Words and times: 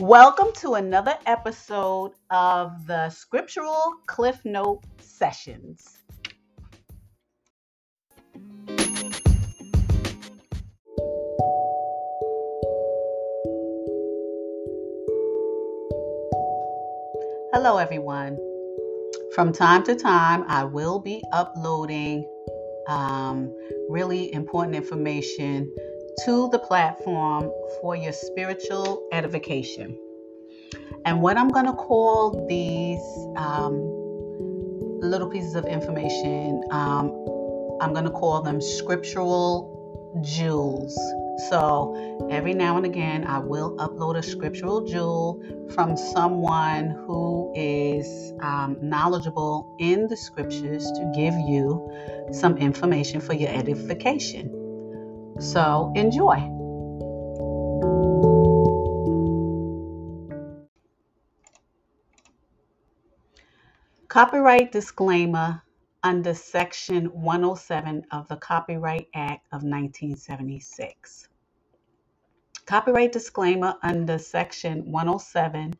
Welcome 0.00 0.54
to 0.60 0.76
another 0.76 1.14
episode 1.26 2.12
of 2.30 2.86
the 2.86 3.10
Scriptural 3.10 3.96
Cliff 4.06 4.42
Note 4.46 4.82
Sessions. 4.98 5.98
Hello, 17.52 17.76
everyone. 17.76 18.38
From 19.34 19.52
time 19.52 19.84
to 19.84 19.94
time, 19.94 20.46
I 20.48 20.64
will 20.64 20.98
be 20.98 21.22
uploading 21.30 22.26
um, 22.88 23.54
really 23.90 24.32
important 24.32 24.76
information 24.76 25.70
to 26.24 26.48
the 26.50 26.58
platform 26.58 27.50
for 27.80 27.96
your 27.96 28.12
spiritual 28.12 29.08
edification. 29.12 29.98
And 31.04 31.22
what 31.22 31.38
I'm 31.38 31.48
going 31.48 31.66
to 31.66 31.72
call 31.72 32.46
these 32.46 33.00
um, 33.36 33.80
little 35.00 35.28
pieces 35.28 35.54
of 35.54 35.64
information, 35.64 36.62
um, 36.70 37.06
I'm 37.80 37.92
going 37.92 38.04
to 38.04 38.10
call 38.10 38.42
them 38.42 38.60
scriptural 38.60 40.20
jewels. 40.22 40.94
So 41.48 42.28
every 42.30 42.52
now 42.52 42.76
and 42.76 42.84
again, 42.84 43.26
I 43.26 43.38
will 43.38 43.76
upload 43.78 44.18
a 44.18 44.22
scriptural 44.22 44.82
jewel 44.82 45.42
from 45.74 45.96
someone 45.96 46.90
who 47.06 47.50
is 47.56 48.34
um, 48.42 48.76
knowledgeable 48.82 49.74
in 49.78 50.06
the 50.08 50.16
scriptures 50.18 50.84
to 50.84 51.12
give 51.14 51.32
you 51.32 52.28
some 52.32 52.58
information 52.58 53.20
for 53.22 53.32
your 53.32 53.48
edification. 53.48 54.59
So 55.40 55.90
enjoy. 55.96 56.36
Copyright 64.08 64.70
disclaimer 64.70 65.62
under 66.02 66.34
Section 66.34 67.06
107 67.06 68.04
of 68.10 68.28
the 68.28 68.36
Copyright 68.36 69.08
Act 69.14 69.46
of 69.46 69.62
1976. 69.62 71.28
Copyright 72.66 73.12
disclaimer 73.12 73.76
under 73.82 74.18
Section 74.18 74.90
107 74.92 75.74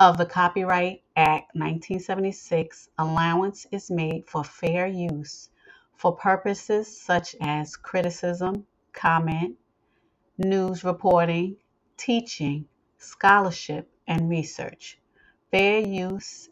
of 0.00 0.16
the 0.16 0.26
Copyright 0.26 1.02
Act 1.14 1.54
1976 1.54 2.88
allowance 2.98 3.66
is 3.70 3.90
made 3.90 4.26
for 4.26 4.42
fair 4.42 4.86
use 4.86 5.50
for 5.98 6.14
purposes 6.14 7.00
such 7.00 7.34
as 7.40 7.76
criticism, 7.76 8.64
comment, 8.98 9.56
news 10.38 10.84
reporting, 10.84 11.56
teaching, 11.96 12.66
scholarship, 12.98 13.88
and 14.08 14.28
research. 14.28 14.98
Fair 15.52 15.80
use 15.80 16.50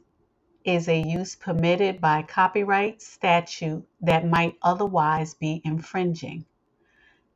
is 0.65 0.89
a 0.89 1.01
use 1.03 1.37
permitted 1.37 2.01
by 2.01 2.23
copyright 2.23 3.03
statute 3.03 3.85
that 4.01 4.27
might 4.27 4.55
otherwise 4.63 5.35
be 5.35 5.61
infringing. 5.65 6.47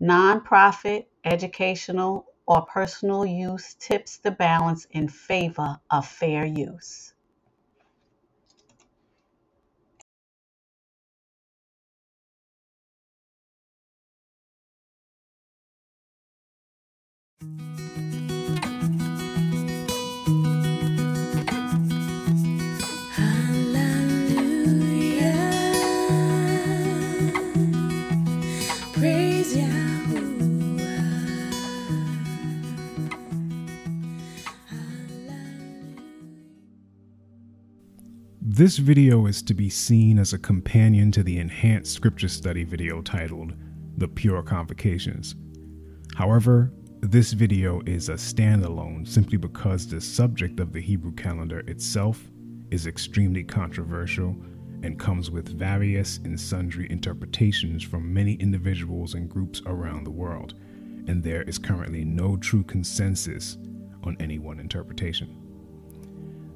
Nonprofit, 0.00 1.06
educational, 1.24 2.26
or 2.46 2.62
personal 2.66 3.26
use 3.26 3.74
tips 3.74 4.18
the 4.18 4.30
balance 4.30 4.86
in 4.92 5.08
favor 5.08 5.80
of 5.90 6.06
fair 6.06 6.44
use. 6.46 7.14
This 38.60 38.76
video 38.76 39.24
is 39.24 39.40
to 39.42 39.54
be 39.54 39.70
seen 39.70 40.18
as 40.18 40.34
a 40.34 40.38
companion 40.38 41.10
to 41.12 41.22
the 41.22 41.38
enhanced 41.38 41.94
scripture 41.94 42.28
study 42.28 42.64
video 42.64 43.00
titled 43.00 43.54
The 43.96 44.08
Pure 44.08 44.42
Convocations. 44.42 45.34
However, 46.14 46.70
this 47.02 47.32
video 47.32 47.80
is 47.86 48.10
a 48.10 48.14
standalone 48.14 49.08
simply 49.08 49.38
because 49.38 49.86
the 49.86 50.00
subject 50.00 50.60
of 50.60 50.72
the 50.72 50.80
Hebrew 50.80 51.12
calendar 51.12 51.60
itself 51.60 52.30
is 52.70 52.86
extremely 52.86 53.42
controversial 53.42 54.36
and 54.82 54.98
comes 54.98 55.30
with 55.30 55.48
various 55.48 56.18
and 56.24 56.38
sundry 56.38 56.90
interpretations 56.90 57.82
from 57.82 58.12
many 58.12 58.34
individuals 58.34 59.14
and 59.14 59.30
groups 59.30 59.62
around 59.64 60.04
the 60.04 60.10
world, 60.10 60.54
and 61.06 61.22
there 61.22 61.42
is 61.42 61.58
currently 61.58 62.04
no 62.04 62.36
true 62.36 62.62
consensus 62.62 63.56
on 64.04 64.14
any 64.20 64.38
one 64.38 64.60
interpretation. 64.60 65.34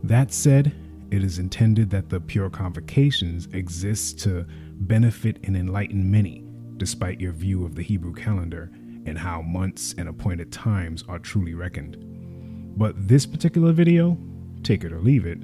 That 0.03 0.31
said, 0.31 0.75
it 1.11 1.25
is 1.25 1.39
intended 1.39 1.89
that 1.91 2.11
the 2.11 2.21
pure 2.21 2.51
convocations 2.51 3.49
exist 3.55 4.19
to 4.21 4.47
benefit 4.81 5.39
and 5.45 5.57
enlighten 5.57 6.11
many, 6.11 6.45
despite 6.77 7.21
your 7.21 7.33
view 7.33 7.65
of 7.65 7.75
the 7.75 7.83
Hebrew 7.83 8.13
calendar 8.13 8.71
and 9.07 9.19
how 9.19 9.43
months 9.43 9.95
and 9.99 10.09
appointed 10.09 10.53
times 10.53 11.05
are 11.09 11.19
truly 11.19 11.55
reckoned. 11.55 11.97
But 12.77 13.09
this 13.09 13.27
particular 13.27 13.73
video, 13.73 14.19
take 14.63 14.85
it 14.85 14.93
or 14.93 15.01
leave 15.01 15.27
it, 15.27 15.39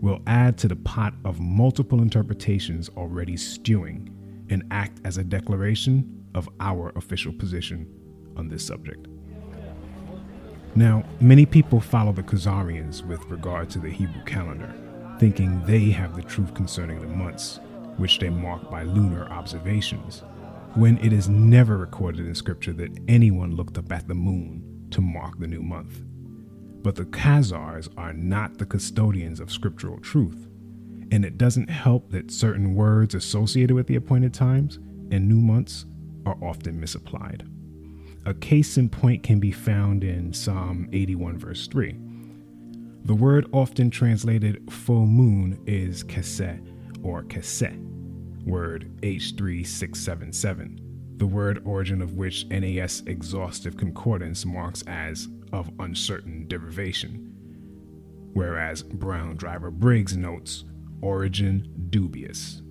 will 0.00 0.20
add 0.26 0.56
to 0.58 0.68
the 0.68 0.76
pot 0.76 1.14
of 1.24 1.40
multiple 1.40 2.00
interpretations 2.00 2.88
already 2.96 3.36
stewing 3.36 4.14
and 4.48 4.64
act 4.70 5.00
as 5.04 5.18
a 5.18 5.24
declaration 5.24 6.24
of 6.34 6.48
our 6.60 6.92
official 6.96 7.32
position 7.32 7.86
on 8.36 8.48
this 8.48 8.64
subject. 8.64 9.06
Now, 10.74 11.04
many 11.20 11.46
people 11.46 11.80
follow 11.80 12.12
the 12.12 12.22
Khazarians 12.22 13.04
with 13.04 13.24
regard 13.26 13.70
to 13.70 13.78
the 13.78 13.90
Hebrew 13.90 14.22
calendar 14.24 14.72
thinking 15.20 15.62
they 15.66 15.90
have 15.90 16.16
the 16.16 16.22
truth 16.22 16.54
concerning 16.54 16.98
the 16.98 17.06
months, 17.06 17.60
which 17.98 18.18
they 18.20 18.30
mark 18.30 18.70
by 18.70 18.84
lunar 18.84 19.28
observations, 19.28 20.22
when 20.74 20.98
it 20.98 21.12
is 21.12 21.28
never 21.28 21.76
recorded 21.76 22.26
in 22.26 22.34
Scripture 22.34 22.72
that 22.74 22.98
anyone 23.08 23.56
looked 23.56 23.78
up 23.78 23.90
at 23.92 24.08
the 24.08 24.14
moon 24.14 24.86
to 24.90 25.00
mark 25.00 25.38
the 25.38 25.46
new 25.46 25.62
month. 25.62 26.02
But 26.82 26.96
the 26.96 27.04
Khazars 27.04 27.88
are 27.96 28.12
not 28.12 28.58
the 28.58 28.66
custodians 28.66 29.40
of 29.40 29.52
scriptural 29.52 29.98
truth, 29.98 30.48
and 31.10 31.24
it 31.24 31.36
doesn't 31.36 31.68
help 31.68 32.10
that 32.10 32.30
certain 32.30 32.74
words 32.74 33.14
associated 33.14 33.74
with 33.74 33.86
the 33.86 33.96
appointed 33.96 34.32
times 34.32 34.76
and 35.10 35.28
new 35.28 35.40
months 35.40 35.86
are 36.24 36.38
often 36.42 36.80
misapplied. 36.80 37.46
A 38.24 38.34
case 38.34 38.76
in 38.76 38.88
point 38.88 39.22
can 39.22 39.40
be 39.40 39.52
found 39.52 40.04
in 40.04 40.32
Psalm 40.32 40.88
81, 40.92 41.38
verse 41.38 41.66
3 41.66 41.96
the 43.04 43.14
word 43.14 43.48
often 43.52 43.90
translated 43.90 44.70
full 44.70 45.06
moon 45.06 45.58
is 45.66 46.04
keseh 46.04 46.60
or 47.02 47.22
keseh, 47.24 47.74
word 48.44 48.90
H3677, 49.02 51.18
the 51.18 51.26
word 51.26 51.62
origin 51.64 52.02
of 52.02 52.14
which 52.14 52.46
NAS 52.46 53.02
Exhaustive 53.06 53.76
Concordance 53.76 54.44
marks 54.44 54.82
as 54.86 55.28
of 55.52 55.70
uncertain 55.78 56.46
derivation, 56.48 57.32
whereas 58.32 58.82
Brown 58.82 59.36
Driver 59.36 59.70
Briggs 59.70 60.16
notes 60.16 60.64
origin 61.02 61.86
dubious. 61.90 62.62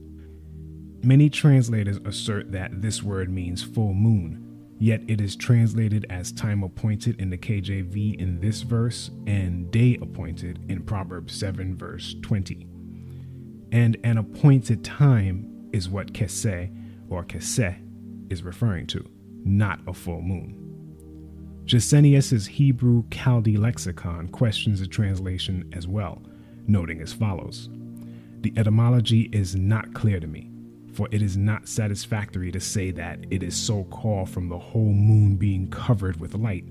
Many 1.04 1.30
translators 1.30 2.00
assert 2.06 2.52
that 2.52 2.82
this 2.82 3.02
word 3.02 3.30
means 3.30 3.64
full 3.64 3.94
moon, 3.94 4.50
Yet 4.82 5.02
it 5.10 5.20
is 5.20 5.36
translated 5.36 6.06
as 6.10 6.32
time 6.32 6.64
appointed 6.64 7.20
in 7.20 7.30
the 7.30 7.38
KJV 7.38 8.18
in 8.18 8.40
this 8.40 8.62
verse 8.62 9.12
and 9.28 9.70
day 9.72 9.98
appointed 10.02 10.64
in 10.70 10.84
Proverbs 10.84 11.38
7, 11.38 11.76
verse 11.76 12.16
20. 12.22 12.66
And 13.74 13.98
an 14.06 14.18
appointed 14.18 14.86
time 14.86 15.59
is 15.74 15.90
what 15.90 16.14
keseh 16.14 16.72
or 17.10 17.24
keseh 17.24 17.78
is 18.32 18.44
referring 18.44 18.88
to, 18.88 19.06
not 19.44 19.80
a 19.88 19.94
full 19.94 20.22
moon. 20.22 20.56
Gesenius's 21.66 22.48
Hebrew 22.48 23.04
Chaldee 23.10 23.58
lexicon 23.58 24.28
questions 24.30 24.80
the 24.80 24.88
translation 24.88 25.70
as 25.74 25.88
well, 25.88 26.22
noting 26.68 27.02
as 27.02 27.14
follows 27.14 27.70
The 28.42 28.54
etymology 28.58 29.30
is 29.32 29.56
not 29.56 29.94
clear 29.94 30.20
to 30.20 30.28
me 30.28 30.50
for 30.94 31.08
it 31.12 31.22
is 31.22 31.38
not 31.38 31.68
satisfactory 31.68 32.52
to 32.52 32.60
say 32.60 32.92
that 32.92 33.20
it 33.30 33.44
is 33.44 33.56
so 33.56 33.86
called 33.86 34.30
from 34.30 34.50
the 34.50 34.58
whole 34.58 34.92
moon 34.92 35.36
being 35.36 35.70
covered 35.70 36.20
with 36.20 36.34
light. 36.34 36.66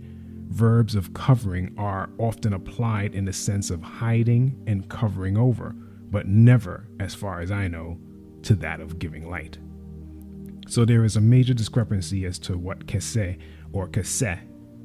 Verbs 0.49 0.95
of 0.95 1.15
covering 1.15 1.75
are 1.79 2.11
often 2.19 2.53
applied 2.53 3.15
in 3.15 3.25
the 3.25 3.33
sense 3.33 3.71
of 3.71 3.83
hiding 3.83 4.63
and 4.67 4.89
covering 4.89 5.37
over, 5.37 5.75
but 6.11 6.27
never, 6.27 6.89
as 7.01 7.15
far 7.15 7.41
as 7.41 7.51
I 7.51 7.69
know, 7.69 7.99
to 8.43 8.55
that 8.57 8.81
of 8.81 8.99
giving 8.99 9.29
light. 9.29 9.59
So 10.69 10.85
there 10.85 11.05
is 11.05 11.17
a 11.17 11.21
major 11.21 11.55
discrepancy 11.55 12.27
as 12.27 12.39
to 12.41 12.59
what 12.59 12.87
kese 12.87 13.39
or 13.73 13.89
keseh 13.89 14.39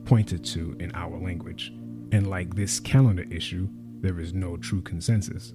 pointed 0.06 0.44
to 0.46 0.76
in 0.80 0.92
our 0.96 1.18
language, 1.18 1.74
and 2.12 2.30
like 2.30 2.56
this 2.56 2.80
calendar 2.80 3.26
issue, 3.30 3.68
there 4.00 4.20
is 4.20 4.34
no 4.34 4.58
true 4.58 4.82
consensus. 4.82 5.54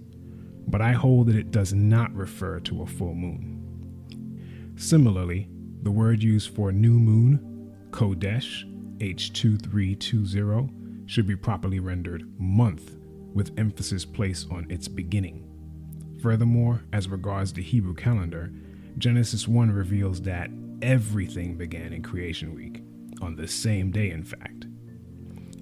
But 0.66 0.82
I 0.82 0.92
hold 0.92 1.28
that 1.28 1.36
it 1.36 1.50
does 1.50 1.72
not 1.72 2.14
refer 2.14 2.60
to 2.60 2.82
a 2.82 2.86
full 2.86 3.14
moon. 3.14 4.74
Similarly, 4.76 5.48
the 5.82 5.90
word 5.90 6.22
used 6.22 6.54
for 6.54 6.72
new 6.72 6.98
moon, 6.98 7.74
Chodesh, 7.90 8.64
H2320, 8.98 11.08
should 11.08 11.26
be 11.26 11.36
properly 11.36 11.80
rendered 11.80 12.30
month, 12.38 12.96
with 13.32 13.58
emphasis 13.58 14.04
placed 14.04 14.50
on 14.50 14.66
its 14.68 14.88
beginning. 14.88 15.47
Furthermore, 16.20 16.82
as 16.92 17.08
regards 17.08 17.52
the 17.52 17.62
Hebrew 17.62 17.94
calendar, 17.94 18.52
Genesis 18.98 19.46
1 19.46 19.70
reveals 19.70 20.20
that 20.22 20.50
everything 20.82 21.56
began 21.56 21.92
in 21.92 22.02
creation 22.02 22.54
week, 22.54 22.82
on 23.22 23.36
the 23.36 23.46
same 23.46 23.90
day, 23.90 24.10
in 24.10 24.24
fact. 24.24 24.66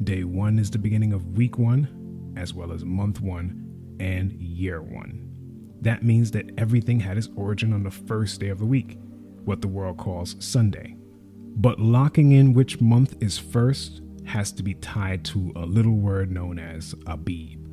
Day 0.03 0.25
1 0.25 0.59
is 0.59 0.71
the 0.71 0.79
beginning 0.79 1.13
of 1.13 1.37
week 1.37 1.59
1, 1.59 2.35
as 2.37 2.55
well 2.55 2.73
as 2.73 2.85
month 2.85 3.21
1 3.21 3.97
and 4.01 4.33
year 4.33 4.81
1. 4.81 5.77
That 5.83 6.03
means 6.03 6.31
that 6.31 6.51
everything 6.59 7.01
had 7.01 7.19
its 7.19 7.29
origin 7.37 7.73
on 7.73 7.83
the 7.83 7.91
first 7.91 8.41
day 8.41 8.49
of 8.49 8.59
the 8.59 8.65
week, 8.65 8.99
what 9.45 9.61
the 9.61 9.69
world 9.69 9.99
calls 9.99 10.37
Sunday. 10.39 10.97
But 11.57 11.79
locking 11.81 12.33
in 12.33 12.55
which 12.55 12.81
month 12.81 13.15
is 13.23 13.39
first 13.39 14.01
has 14.25 14.53
to 14.53 14.63
be 14.63 14.75
tied 14.75 15.25
to 15.27 15.53
a 15.55 15.65
little 15.65 15.97
word 15.97 16.31
known 16.31 16.59
as 16.59 16.95
Abib, 17.07 17.67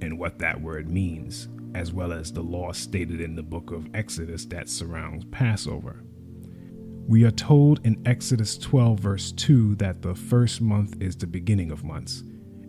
and 0.00 0.18
what 0.18 0.38
that 0.40 0.60
word 0.60 0.90
means, 0.90 1.48
as 1.74 1.92
well 1.92 2.12
as 2.12 2.32
the 2.32 2.42
law 2.42 2.72
stated 2.72 3.20
in 3.20 3.34
the 3.34 3.42
book 3.42 3.70
of 3.70 3.88
Exodus 3.94 4.44
that 4.46 4.68
surrounds 4.68 5.24
Passover. 5.26 6.02
We 7.06 7.24
are 7.24 7.30
told 7.30 7.84
in 7.84 8.00
Exodus 8.06 8.56
12, 8.56 8.98
verse 8.98 9.32
2, 9.32 9.74
that 9.76 10.00
the 10.00 10.14
first 10.14 10.60
month 10.60 10.96
is 11.02 11.16
the 11.16 11.26
beginning 11.26 11.70
of 11.70 11.84
months, 11.84 12.22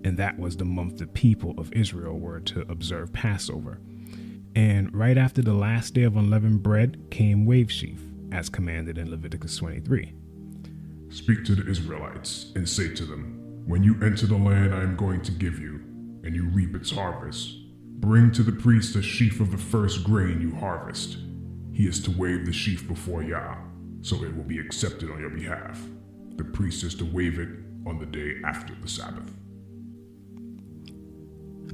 and 0.03 0.17
that 0.17 0.37
was 0.37 0.57
the 0.57 0.65
month 0.65 0.97
the 0.97 1.07
people 1.07 1.53
of 1.57 1.71
Israel 1.71 2.19
were 2.19 2.41
to 2.41 2.61
observe 2.69 3.13
Passover. 3.13 3.79
And 4.55 4.93
right 4.93 5.17
after 5.17 5.41
the 5.41 5.53
last 5.53 5.93
day 5.93 6.03
of 6.03 6.17
unleavened 6.17 6.63
bread 6.63 7.09
came 7.11 7.45
wave 7.45 7.71
sheaf, 7.71 8.01
as 8.31 8.49
commanded 8.49 8.97
in 8.97 9.09
Leviticus 9.09 9.55
23. 9.57 10.13
Speak 11.09 11.45
to 11.45 11.55
the 11.55 11.69
Israelites 11.69 12.51
and 12.55 12.67
say 12.67 12.93
to 12.93 13.05
them, 13.05 13.63
When 13.65 13.83
you 13.83 13.95
enter 14.03 14.25
the 14.25 14.35
land 14.35 14.73
I 14.73 14.81
am 14.81 14.97
going 14.97 15.21
to 15.21 15.31
give 15.31 15.59
you, 15.59 15.79
and 16.23 16.35
you 16.35 16.49
reap 16.49 16.75
its 16.75 16.91
harvest, 16.91 17.57
bring 17.99 18.31
to 18.31 18.43
the 18.43 18.51
priest 18.51 18.95
a 18.95 19.01
sheaf 19.01 19.39
of 19.39 19.51
the 19.51 19.57
first 19.57 20.03
grain 20.03 20.41
you 20.41 20.55
harvest. 20.55 21.17
He 21.71 21.87
is 21.87 21.99
to 22.01 22.11
wave 22.11 22.45
the 22.45 22.53
sheaf 22.53 22.87
before 22.87 23.23
Yah, 23.23 23.57
so 24.01 24.23
it 24.23 24.35
will 24.35 24.43
be 24.43 24.59
accepted 24.59 25.09
on 25.09 25.19
your 25.19 25.29
behalf. 25.29 25.81
The 26.35 26.43
priest 26.43 26.83
is 26.83 26.95
to 26.95 27.05
wave 27.05 27.39
it 27.39 27.49
on 27.85 27.99
the 27.99 28.05
day 28.05 28.35
after 28.43 28.75
the 28.75 28.87
Sabbath. 28.87 29.31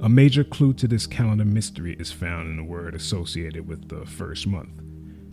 A 0.02 0.10
major 0.10 0.44
clue 0.44 0.74
to 0.76 0.88
this 0.88 1.06
calendar 1.06 1.46
mystery 1.46 1.96
is 2.00 2.12
found 2.12 2.50
in 2.50 2.58
the 2.58 2.64
word 2.64 2.96
associated 2.96 3.68
with 3.68 3.90
the 3.90 4.06
first 4.06 4.48
month, 4.48 4.82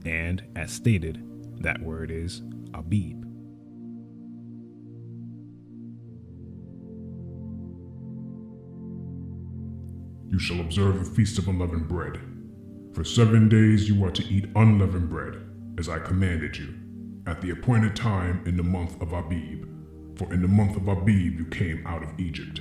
and 0.04 0.42
as 0.56 0.72
stated, 0.72 1.22
that 1.60 1.80
word 1.80 2.10
is 2.10 2.42
Abib. 2.74 3.27
You 10.30 10.38
shall 10.38 10.60
observe 10.60 10.98
the 10.98 11.10
feast 11.14 11.38
of 11.38 11.48
unleavened 11.48 11.88
bread. 11.88 12.20
For 12.92 13.02
seven 13.02 13.48
days 13.48 13.88
you 13.88 14.04
are 14.04 14.10
to 14.10 14.24
eat 14.24 14.50
unleavened 14.56 15.08
bread, 15.08 15.40
as 15.78 15.88
I 15.88 15.98
commanded 15.98 16.56
you, 16.56 16.74
at 17.26 17.40
the 17.40 17.50
appointed 17.50 17.96
time 17.96 18.42
in 18.44 18.56
the 18.56 18.62
month 18.62 19.00
of 19.00 19.12
Abib. 19.12 19.66
For 20.18 20.32
in 20.32 20.42
the 20.42 20.48
month 20.48 20.76
of 20.76 20.88
Abib 20.88 21.38
you 21.38 21.46
came 21.46 21.86
out 21.86 22.02
of 22.02 22.18
Egypt. 22.18 22.60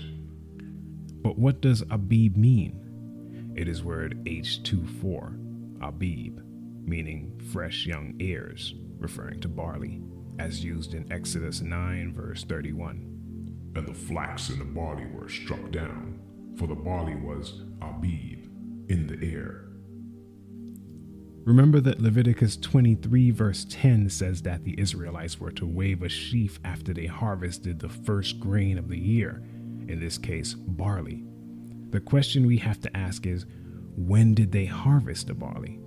But 1.24 1.38
what 1.38 1.62
does 1.62 1.84
Abib 1.90 2.38
mean? 2.38 3.54
It 3.56 3.68
is 3.68 3.84
word 3.84 4.24
H24, 4.26 5.82
Abib, 5.82 6.40
meaning 6.86 7.42
fresh 7.52 7.86
young 7.86 8.16
ears, 8.20 8.76
referring 8.98 9.42
to 9.42 9.48
barley, 9.48 10.02
as 10.40 10.64
used 10.64 10.94
in 10.94 11.12
Exodus 11.12 11.62
9, 11.62 12.14
verse 12.14 12.44
31. 12.44 13.72
And 13.76 13.88
the 13.88 13.94
flax 13.94 14.50
and 14.50 14.62
the 14.62 14.66
barley 14.66 15.08
were 15.08 15.28
struck 15.28 15.72
down, 15.72 16.20
for 16.58 16.68
the 16.68 16.76
barley 16.76 17.16
was 17.16 17.62
Abib 17.82 18.50
in 18.90 19.08
the 19.08 19.34
air. 19.34 19.64
Remember 21.46 21.80
that 21.80 22.02
Leviticus 22.02 22.58
23, 22.58 23.32
verse 23.32 23.66
10 23.70 24.10
says 24.10 24.42
that 24.42 24.66
the 24.66 24.78
Israelites 24.78 25.40
were 25.40 25.52
to 25.52 25.66
wave 25.66 26.04
a 26.04 26.10
sheaf 26.10 26.60
after 26.66 26.94
they 26.94 27.06
harvested 27.06 27.80
the 27.80 27.88
first 27.88 28.40
grain 28.40 28.78
of 28.78 28.90
the 28.90 29.00
year, 29.00 29.42
in 29.88 30.00
this 30.02 30.18
case, 30.18 30.56
barley. 30.56 31.24
The 31.92 32.02
question 32.02 32.46
we 32.46 32.58
have 32.58 32.82
to 32.82 32.98
ask 32.98 33.26
is 33.26 33.46
when 33.96 34.34
did 34.34 34.52
they 34.52 34.66
harvest 34.66 35.28
the 35.28 35.34
barley? 35.34 35.80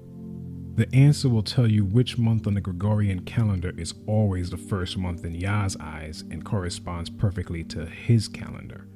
The 0.76 0.88
answer 0.94 1.28
will 1.28 1.42
tell 1.42 1.70
you 1.70 1.84
which 1.84 2.16
month 2.16 2.46
on 2.46 2.54
the 2.54 2.62
Gregorian 2.62 3.20
calendar 3.26 3.74
is 3.76 3.92
always 4.06 4.48
the 4.48 4.56
first 4.56 4.96
month 4.96 5.26
in 5.26 5.34
Yah's 5.34 5.76
eyes 5.78 6.22
and 6.30 6.42
corresponds 6.42 7.10
perfectly 7.10 7.64
to 7.64 7.84
his 7.84 8.28
calendar. 8.28 8.86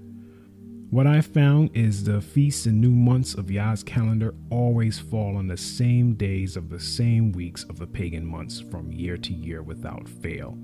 What 0.95 1.09
I've 1.09 1.27
found 1.27 1.71
is 1.75 2.05
the 2.05 2.21
feasts 2.21 2.67
and 2.67 2.81
new 2.81 2.93
months 2.93 3.35
of 3.35 3.51
Yah's 3.51 3.83
calendar 3.83 4.33
always 4.49 4.97
fall 4.97 5.37
on 5.37 5.49
the 5.49 5.57
same 5.57 6.15
days 6.15 6.57
of 6.57 6.69
the 6.71 6.79
same 6.79 7.33
weeks 7.33 7.65
of 7.65 7.81
the 7.81 7.87
pagan 7.89 8.25
months 8.25 8.61
from 8.61 8.93
year 8.93 9.17
to 9.17 9.33
year 9.33 9.61
without 9.65 10.09
fail. 10.09 10.57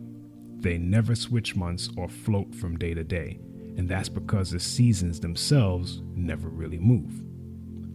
They 0.58 0.78
never 0.78 1.16
switch 1.16 1.56
months 1.56 1.90
or 1.96 2.08
float 2.08 2.54
from 2.54 2.78
day 2.78 2.94
to 2.94 3.02
day, 3.02 3.40
and 3.76 3.88
that's 3.88 4.08
because 4.08 4.52
the 4.52 4.60
seasons 4.60 5.18
themselves 5.18 6.00
never 6.14 6.48
really 6.48 6.78
move. 6.78 7.24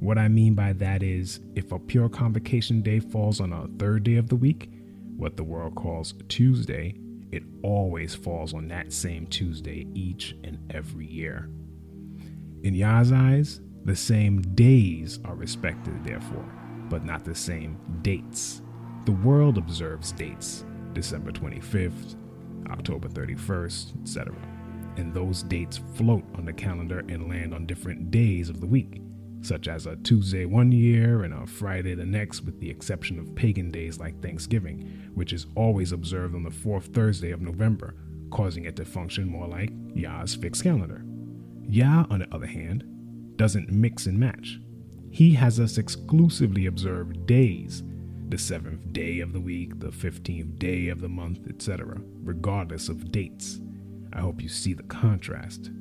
What 0.01 0.17
I 0.17 0.27
mean 0.27 0.55
by 0.55 0.73
that 0.73 1.03
is, 1.03 1.39
if 1.55 1.71
a 1.71 1.79
pure 1.79 2.09
convocation 2.09 2.81
day 2.81 2.99
falls 2.99 3.39
on 3.39 3.53
a 3.53 3.69
third 3.79 4.03
day 4.03 4.17
of 4.17 4.27
the 4.27 4.35
week, 4.35 4.69
what 5.15 5.37
the 5.37 5.43
world 5.45 5.75
calls 5.75 6.13
Tuesday, 6.27 6.97
it 7.31 7.43
always 7.63 8.13
falls 8.13 8.53
on 8.53 8.67
that 8.67 8.91
same 8.91 9.25
Tuesday 9.25 9.87
each 9.93 10.35
and 10.43 10.59
every 10.69 11.07
year. 11.07 11.49
In 12.65 12.73
Yah's 12.73 13.11
eyes, 13.11 13.61
the 13.83 13.95
same 13.95 14.41
days 14.41 15.19
are 15.23 15.35
respected, 15.35 16.03
therefore, 16.03 16.51
but 16.89 17.05
not 17.05 17.23
the 17.23 17.35
same 17.35 17.77
dates. 18.01 18.63
The 19.05 19.11
world 19.11 19.59
observes 19.59 20.11
dates 20.11 20.65
December 20.93 21.31
25th, 21.31 22.15
October 22.71 23.07
31st, 23.07 24.01
etc. 24.01 24.35
And 24.97 25.13
those 25.13 25.43
dates 25.43 25.79
float 25.93 26.23
on 26.39 26.45
the 26.45 26.53
calendar 26.53 27.05
and 27.07 27.29
land 27.29 27.53
on 27.53 27.67
different 27.67 28.09
days 28.09 28.49
of 28.49 28.61
the 28.61 28.65
week, 28.65 28.99
such 29.41 29.67
as 29.67 29.85
a 29.85 29.97
Tuesday 29.97 30.45
one 30.45 30.71
year 30.71 31.21
and 31.21 31.35
a 31.35 31.45
Friday 31.45 31.93
the 31.93 32.03
next, 32.03 32.41
with 32.41 32.59
the 32.59 32.71
exception 32.71 33.19
of 33.19 33.35
pagan 33.35 33.69
days 33.69 33.99
like 33.99 34.19
Thanksgiving, 34.23 35.11
which 35.13 35.33
is 35.33 35.45
always 35.53 35.91
observed 35.91 36.33
on 36.33 36.41
the 36.41 36.49
fourth 36.49 36.87
Thursday 36.87 37.29
of 37.29 37.41
November, 37.41 37.93
causing 38.31 38.65
it 38.65 38.75
to 38.77 38.85
function 38.85 39.29
more 39.29 39.47
like 39.47 39.69
Yah's 39.93 40.33
fixed 40.33 40.63
calendar. 40.63 41.05
Yah, 41.67 42.05
on 42.09 42.19
the 42.19 42.33
other 42.33 42.45
hand, 42.45 42.83
doesn't 43.37 43.71
mix 43.71 44.05
and 44.05 44.19
match. 44.19 44.59
He 45.09 45.33
has 45.33 45.59
us 45.59 45.77
exclusively 45.77 46.65
observe 46.65 47.25
days, 47.25 47.83
the 48.29 48.37
seventh 48.37 48.91
day 48.91 49.19
of 49.19 49.33
the 49.33 49.39
week, 49.39 49.79
the 49.79 49.87
15th 49.87 50.57
day 50.59 50.89
of 50.89 51.01
the 51.01 51.09
month, 51.09 51.47
etc., 51.49 52.01
regardless 52.23 52.89
of 52.89 53.11
dates. 53.11 53.59
I 54.13 54.21
hope 54.21 54.41
you 54.41 54.49
see 54.49 54.73
the 54.73 54.83
contrast. 54.83 55.71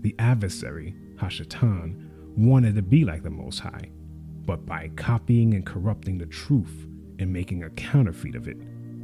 The 0.00 0.14
adversary, 0.18 0.94
Hashatan, 1.16 2.36
wanted 2.36 2.74
to 2.74 2.82
be 2.82 3.04
like 3.04 3.22
the 3.22 3.30
Most 3.30 3.60
High, 3.60 3.90
but 4.44 4.66
by 4.66 4.90
copying 4.96 5.54
and 5.54 5.64
corrupting 5.64 6.18
the 6.18 6.26
truth 6.26 6.86
and 7.18 7.32
making 7.32 7.64
a 7.64 7.70
counterfeit 7.70 8.34
of 8.34 8.46
it, 8.46 8.58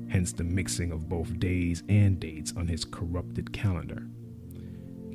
hence 0.09 0.33
the 0.33 0.45
mixing 0.45 0.93
of 0.93 1.09
both 1.09 1.38
days 1.38 1.83
and 1.88 2.21
dates 2.21 2.52
on 2.57 2.67
his 2.67 2.85
corrupted 2.85 3.52
calendar. 3.52 4.07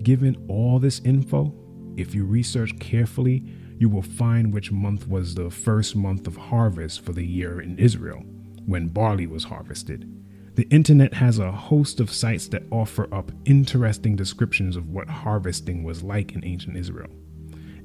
Given 0.04 0.46
all 0.48 0.80
this 0.80 1.01
info, 1.04 1.54
if 1.98 2.13
you 2.13 2.25
research 2.25 2.77
carefully, 2.80 3.44
you 3.80 3.89
will 3.89 4.01
find 4.01 4.54
which 4.54 4.72
month 4.72 5.08
was 5.08 5.36
the 5.36 5.50
first 5.50 5.96
month 5.96 6.27
of 6.27 6.36
harvest 6.36 7.01
for 7.01 7.13
the 7.13 7.25
year 7.25 7.62
in 7.62 7.77
Israel, 7.77 8.24
when 8.66 8.88
barley 8.88 9.27
was 9.27 9.46
harvested. 9.46 10.12
The 10.56 10.68
internet 10.70 11.13
has 11.13 11.38
a 11.38 11.51
host 11.51 12.00
of 12.00 12.12
sites 12.12 12.48
that 12.48 12.63
offer 12.72 13.13
up 13.13 13.32
interesting 13.46 14.16
descriptions 14.16 14.75
of 14.75 14.89
what 14.89 15.08
harvesting 15.08 15.84
was 15.84 16.01
like 16.01 16.34
in 16.34 16.44
ancient 16.44 16.77
Israel. 16.77 17.12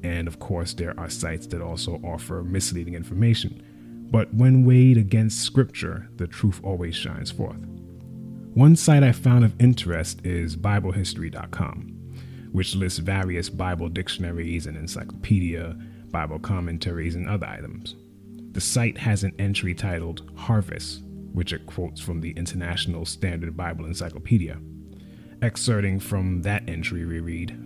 And 0.02 0.26
of 0.26 0.38
course, 0.38 0.72
there 0.72 0.98
are 0.98 1.10
sites 1.10 1.46
that 1.48 1.60
also 1.60 2.00
offer 2.02 2.42
misleading 2.42 2.94
information. 2.94 3.62
But 4.10 4.32
when 4.34 4.64
weighed 4.64 4.96
against 4.96 5.42
scripture, 5.42 6.08
the 6.16 6.26
truth 6.26 6.60
always 6.62 6.94
shines 6.94 7.30
forth. 7.30 7.60
One 8.54 8.76
site 8.76 9.02
I 9.02 9.12
found 9.12 9.44
of 9.44 9.54
interest 9.60 10.24
is 10.24 10.56
BibleHistory.com 10.56 11.91
which 12.52 12.74
lists 12.74 12.98
various 12.98 13.48
Bible 13.48 13.88
dictionaries 13.88 14.66
and 14.66 14.76
encyclopedia, 14.76 15.76
Bible 16.10 16.38
commentaries, 16.38 17.14
and 17.14 17.28
other 17.28 17.46
items. 17.46 17.96
The 18.52 18.60
site 18.60 18.98
has 18.98 19.24
an 19.24 19.34
entry 19.38 19.74
titled 19.74 20.30
Harvest, 20.36 21.02
which 21.32 21.52
it 21.52 21.66
quotes 21.66 22.00
from 22.00 22.20
the 22.20 22.32
International 22.32 23.06
Standard 23.06 23.56
Bible 23.56 23.86
Encyclopedia. 23.86 24.58
Excerpting 25.40 26.00
from 26.00 26.42
that 26.42 26.68
entry, 26.68 27.04
we 27.06 27.20
read 27.20 27.56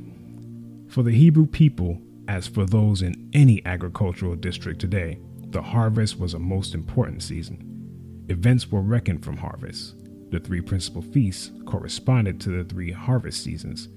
For 0.88 1.02
the 1.02 1.12
Hebrew 1.12 1.46
people, 1.46 2.00
as 2.28 2.46
for 2.46 2.64
those 2.64 3.02
in 3.02 3.28
any 3.32 3.64
agricultural 3.66 4.36
district 4.36 4.80
today, 4.80 5.18
the 5.50 5.62
harvest 5.62 6.18
was 6.18 6.34
a 6.34 6.38
most 6.38 6.74
important 6.74 7.22
season. 7.22 8.24
Events 8.28 8.70
were 8.70 8.80
reckoned 8.80 9.24
from 9.24 9.36
harvest. 9.36 9.94
The 10.30 10.40
three 10.40 10.60
principal 10.60 11.02
feasts 11.02 11.50
corresponded 11.66 12.40
to 12.40 12.50
the 12.50 12.64
three 12.64 12.92
harvest 12.92 13.42
seasons, 13.42 13.88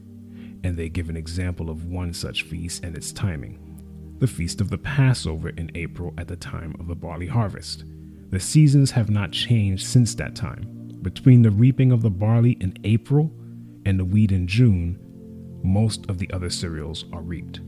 and 0.64 0.76
they 0.76 0.90
give 0.90 1.10
an 1.10 1.18
example 1.18 1.70
of 1.70 1.86
one 1.86 2.14
such 2.14 2.44
feast 2.44 2.84
and 2.84 2.96
its 2.96 3.12
timing 3.12 3.70
the 4.20 4.28
feast 4.28 4.60
of 4.60 4.70
the 4.70 4.78
Passover 4.78 5.50
in 5.50 5.72
April 5.76 6.14
at 6.18 6.28
the 6.28 6.36
time 6.36 6.76
of 6.80 6.88
the 6.88 6.96
barley 6.96 7.28
harvest. 7.28 7.86
The 8.30 8.40
seasons 8.40 8.92
have 8.92 9.10
not 9.10 9.32
changed 9.32 9.86
since 9.86 10.14
that 10.16 10.36
time. 10.36 11.00
Between 11.02 11.42
the 11.42 11.52
reaping 11.52 11.92
of 11.92 12.02
the 12.02 12.10
barley 12.10 12.58
in 12.60 12.78
April 12.84 13.32
and 13.86 13.98
the 13.98 14.06
wheat 14.06 14.34
in 14.34 14.46
June, 14.46 15.00
most 15.64 16.10
of 16.10 16.18
the 16.18 16.30
other 16.32 16.50
cereals 16.50 17.06
are 17.14 17.22
reaped. 17.22 17.62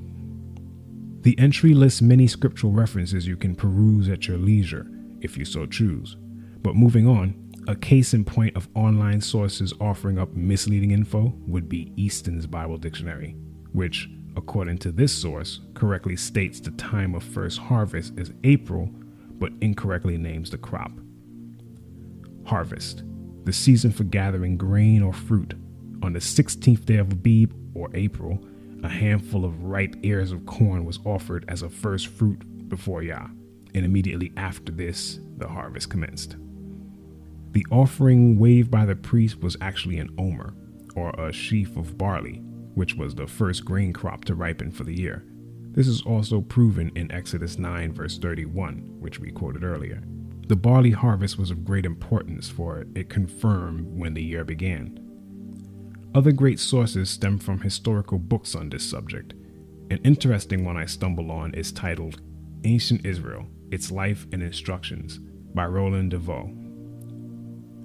The 1.21 1.37
entry 1.39 1.73
lists 1.73 2.01
many 2.01 2.27
scriptural 2.27 2.73
references 2.73 3.27
you 3.27 3.37
can 3.37 3.55
peruse 3.55 4.09
at 4.09 4.27
your 4.27 4.37
leisure, 4.37 4.87
if 5.21 5.37
you 5.37 5.45
so 5.45 5.65
choose. 5.65 6.17
But 6.61 6.75
moving 6.75 7.07
on, 7.07 7.40
a 7.67 7.75
case 7.75 8.13
in 8.13 8.25
point 8.25 8.55
of 8.55 8.67
online 8.75 9.21
sources 9.21 9.73
offering 9.79 10.17
up 10.17 10.33
misleading 10.33 10.91
info 10.91 11.33
would 11.47 11.69
be 11.69 11.91
Easton's 11.95 12.47
Bible 12.47 12.77
Dictionary, 12.77 13.35
which, 13.73 14.09
according 14.35 14.77
to 14.79 14.91
this 14.91 15.13
source, 15.13 15.59
correctly 15.73 16.15
states 16.15 16.59
the 16.59 16.71
time 16.71 17.13
of 17.13 17.23
first 17.23 17.59
harvest 17.59 18.17
is 18.17 18.31
April, 18.43 18.89
but 19.33 19.51
incorrectly 19.61 20.17
names 20.17 20.49
the 20.49 20.57
crop. 20.57 20.91
Harvest, 22.45 23.03
the 23.43 23.53
season 23.53 23.91
for 23.91 24.03
gathering 24.05 24.57
grain 24.57 25.03
or 25.03 25.13
fruit. 25.13 25.53
On 26.03 26.13
the 26.13 26.19
16th 26.19 26.85
day 26.85 26.97
of 26.97 27.11
Abib, 27.11 27.53
or 27.73 27.89
April, 27.93 28.39
a 28.83 28.89
handful 28.89 29.45
of 29.45 29.63
ripe 29.63 29.95
ears 30.03 30.31
of 30.31 30.45
corn 30.45 30.85
was 30.85 30.99
offered 31.05 31.45
as 31.47 31.61
a 31.61 31.69
first 31.69 32.07
fruit 32.07 32.69
before 32.69 33.03
Yah, 33.03 33.27
and 33.73 33.85
immediately 33.85 34.33
after 34.35 34.71
this, 34.71 35.19
the 35.37 35.47
harvest 35.47 35.89
commenced. 35.89 36.35
The 37.51 37.65
offering 37.69 38.39
waved 38.39 38.71
by 38.71 38.85
the 38.85 38.95
priest 38.95 39.41
was 39.41 39.57
actually 39.59 39.99
an 39.99 40.13
omer, 40.17 40.53
or 40.95 41.09
a 41.11 41.33
sheaf 41.33 41.75
of 41.75 41.97
barley, 41.97 42.41
which 42.75 42.95
was 42.95 43.15
the 43.15 43.27
first 43.27 43.65
grain 43.65 43.91
crop 43.91 44.23
to 44.25 44.35
ripen 44.35 44.71
for 44.71 44.85
the 44.85 44.97
year. 44.97 45.25
This 45.73 45.87
is 45.87 46.01
also 46.01 46.41
proven 46.41 46.91
in 46.95 47.11
Exodus 47.11 47.57
9, 47.57 47.93
verse 47.93 48.17
31, 48.17 48.97
which 48.99 49.19
we 49.19 49.31
quoted 49.31 49.63
earlier. 49.63 50.03
The 50.47 50.55
barley 50.55 50.91
harvest 50.91 51.37
was 51.37 51.51
of 51.51 51.65
great 51.65 51.85
importance, 51.85 52.49
for 52.49 52.85
it 52.95 53.09
confirmed 53.09 53.87
when 53.97 54.13
the 54.13 54.23
year 54.23 54.43
began. 54.43 54.99
Other 56.13 56.33
great 56.33 56.59
sources 56.59 57.09
stem 57.09 57.37
from 57.37 57.61
historical 57.61 58.17
books 58.19 58.55
on 58.55 58.69
this 58.69 58.89
subject. 58.89 59.33
An 59.89 59.99
interesting 60.03 60.65
one 60.65 60.77
I 60.77 60.85
stumble 60.85 61.31
on 61.31 61.53
is 61.53 61.71
titled 61.71 62.21
Ancient 62.63 63.05
Israel 63.05 63.47
Its 63.71 63.91
Life 63.91 64.27
and 64.31 64.43
Instructions 64.43 65.19
by 65.53 65.65
Roland 65.65 66.11
de 66.11 66.17
Vaux. 66.17 66.49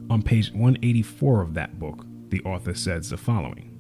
On 0.08 0.22
page 0.22 0.52
184 0.52 1.42
of 1.42 1.54
that 1.54 1.78
book, 1.78 2.06
the 2.28 2.40
author 2.42 2.74
says 2.74 3.10
the 3.10 3.16
following. 3.16 3.72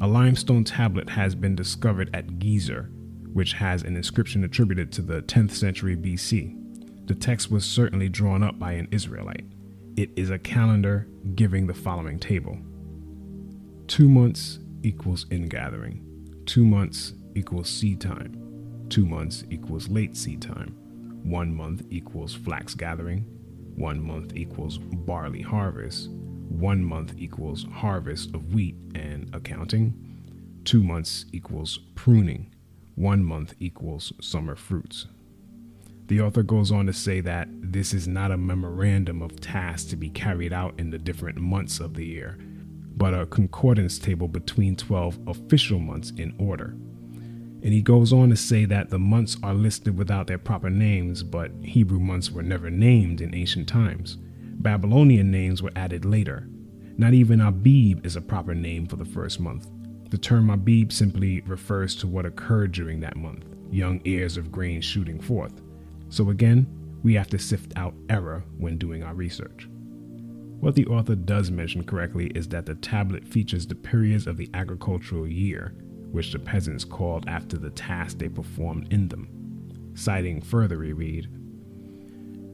A 0.00 0.06
limestone 0.06 0.64
tablet 0.64 1.10
has 1.10 1.34
been 1.34 1.54
discovered 1.54 2.10
at 2.14 2.38
Gezer, 2.38 2.88
which 3.32 3.52
has 3.52 3.82
an 3.82 3.96
inscription 3.96 4.44
attributed 4.44 4.90
to 4.92 5.02
the 5.02 5.22
10th 5.22 5.52
century 5.52 5.96
BC. 5.96 7.06
The 7.06 7.14
text 7.14 7.50
was 7.50 7.64
certainly 7.64 8.08
drawn 8.08 8.42
up 8.42 8.58
by 8.58 8.72
an 8.72 8.88
Israelite. 8.90 9.44
It 9.96 10.10
is 10.16 10.30
a 10.30 10.38
calendar 10.38 11.06
giving 11.34 11.66
the 11.66 11.74
following 11.74 12.18
table. 12.18 12.58
Two 13.86 14.08
months 14.08 14.58
equals 14.82 15.26
ingathering, 15.30 16.02
two 16.46 16.64
months 16.64 17.12
equals 17.34 17.68
seed 17.68 18.00
time, 18.00 18.86
two 18.88 19.04
months 19.04 19.44
equals 19.50 19.88
late 19.88 20.16
seed 20.16 20.40
time, 20.40 20.74
one 21.22 21.54
month 21.54 21.82
equals 21.90 22.34
flax 22.34 22.74
gathering, 22.74 23.26
one 23.82 24.00
month 24.00 24.36
equals 24.36 24.78
barley 24.78 25.42
harvest, 25.42 26.08
one 26.48 26.84
month 26.84 27.14
equals 27.18 27.66
harvest 27.72 28.32
of 28.32 28.54
wheat 28.54 28.76
and 28.94 29.28
accounting, 29.34 29.92
two 30.64 30.84
months 30.84 31.24
equals 31.32 31.80
pruning, 31.96 32.48
one 32.94 33.24
month 33.24 33.54
equals 33.58 34.12
summer 34.20 34.54
fruits. 34.54 35.06
The 36.06 36.20
author 36.20 36.44
goes 36.44 36.70
on 36.70 36.86
to 36.86 36.92
say 36.92 37.20
that 37.22 37.48
this 37.50 37.92
is 37.92 38.06
not 38.06 38.30
a 38.30 38.36
memorandum 38.36 39.20
of 39.20 39.40
tasks 39.40 39.90
to 39.90 39.96
be 39.96 40.10
carried 40.10 40.52
out 40.52 40.78
in 40.78 40.90
the 40.90 40.98
different 40.98 41.38
months 41.38 41.80
of 41.80 41.94
the 41.94 42.06
year, 42.06 42.38
but 42.94 43.14
a 43.14 43.26
concordance 43.26 43.98
table 43.98 44.28
between 44.28 44.76
12 44.76 45.18
official 45.26 45.80
months 45.80 46.12
in 46.18 46.36
order. 46.38 46.76
And 47.62 47.72
he 47.72 47.80
goes 47.80 48.12
on 48.12 48.30
to 48.30 48.36
say 48.36 48.64
that 48.64 48.90
the 48.90 48.98
months 48.98 49.36
are 49.42 49.54
listed 49.54 49.96
without 49.96 50.26
their 50.26 50.38
proper 50.38 50.68
names, 50.68 51.22
but 51.22 51.52
Hebrew 51.62 52.00
months 52.00 52.30
were 52.30 52.42
never 52.42 52.70
named 52.70 53.20
in 53.20 53.34
ancient 53.34 53.68
times. 53.68 54.18
Babylonian 54.40 55.30
names 55.30 55.62
were 55.62 55.72
added 55.76 56.04
later. 56.04 56.48
Not 56.98 57.14
even 57.14 57.40
Abib 57.40 58.04
is 58.04 58.16
a 58.16 58.20
proper 58.20 58.54
name 58.54 58.86
for 58.86 58.96
the 58.96 59.04
first 59.04 59.40
month. 59.40 59.68
The 60.10 60.18
term 60.18 60.50
Abib 60.50 60.92
simply 60.92 61.40
refers 61.42 61.94
to 61.96 62.06
what 62.06 62.26
occurred 62.26 62.72
during 62.72 63.00
that 63.00 63.16
month, 63.16 63.44
young 63.70 64.00
ears 64.04 64.36
of 64.36 64.52
grain 64.52 64.80
shooting 64.80 65.20
forth. 65.20 65.62
So 66.10 66.30
again, 66.30 66.66
we 67.02 67.14
have 67.14 67.28
to 67.28 67.38
sift 67.38 67.72
out 67.76 67.94
error 68.10 68.44
when 68.58 68.76
doing 68.76 69.02
our 69.02 69.14
research. 69.14 69.68
What 70.60 70.74
the 70.74 70.86
author 70.86 71.16
does 71.16 71.50
mention 71.50 71.82
correctly 71.82 72.26
is 72.34 72.46
that 72.48 72.66
the 72.66 72.74
tablet 72.76 73.26
features 73.26 73.66
the 73.66 73.74
periods 73.74 74.26
of 74.26 74.36
the 74.36 74.50
agricultural 74.54 75.26
year, 75.26 75.74
which 76.12 76.32
the 76.32 76.38
peasants 76.38 76.84
called 76.84 77.24
after 77.26 77.58
the 77.58 77.70
tasks 77.70 78.14
they 78.14 78.28
performed 78.28 78.92
in 78.92 79.08
them. 79.08 79.28
Citing 79.94 80.40
further, 80.40 80.78
we 80.78 80.92
read 80.92 81.28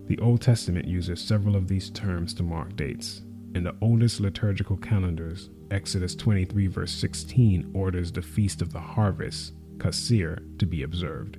The 0.07 0.19
Old 0.19 0.41
Testament 0.41 0.87
uses 0.87 1.21
several 1.21 1.57
of 1.57 1.69
these 1.69 1.91
terms 1.91 2.33
to 2.35 2.43
mark 2.43 2.75
dates. 2.77 3.23
In 3.55 3.65
the 3.65 3.77
oldest 3.81 4.21
liturgical 4.21 4.77
calendars, 4.77 5.51
Exodus 5.71 6.15
23, 6.15 6.67
verse 6.67 6.93
16, 6.93 7.71
orders 7.75 8.13
the 8.13 8.23
Feast 8.23 8.63
of 8.63 8.73
the 8.73 8.81
Harvest, 8.81 9.55
Kasir, 9.79 10.39
to 10.59 10.67
be 10.67 10.83
observed. 10.83 11.39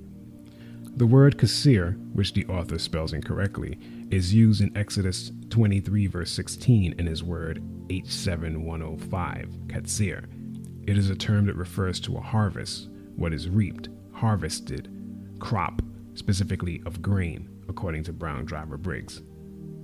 The 0.96 1.06
word 1.06 1.38
Kasir, 1.38 1.96
which 2.12 2.34
the 2.34 2.46
author 2.46 2.78
spells 2.78 3.12
incorrectly, 3.12 3.78
is 4.10 4.34
used 4.34 4.60
in 4.60 4.76
Exodus 4.76 5.30
23, 5.50 6.06
verse 6.08 6.30
16, 6.32 6.94
in 6.98 7.06
his 7.06 7.22
word 7.22 7.62
H7105, 7.88 9.66
Katsir. 9.68 10.26
It 10.86 10.96
is 10.98 11.10
a 11.10 11.14
term 11.14 11.46
that 11.46 11.56
refers 11.56 12.00
to 12.00 12.16
a 12.16 12.20
harvest, 12.20 12.88
what 13.16 13.32
is 13.32 13.48
reaped, 13.48 13.88
harvested, 14.12 14.88
crop, 15.38 15.82
specifically 16.14 16.82
of 16.86 17.02
grain, 17.02 17.48
according 17.68 18.04
to 18.04 18.12
Brown 18.12 18.44
Driver 18.44 18.76
Briggs. 18.76 19.22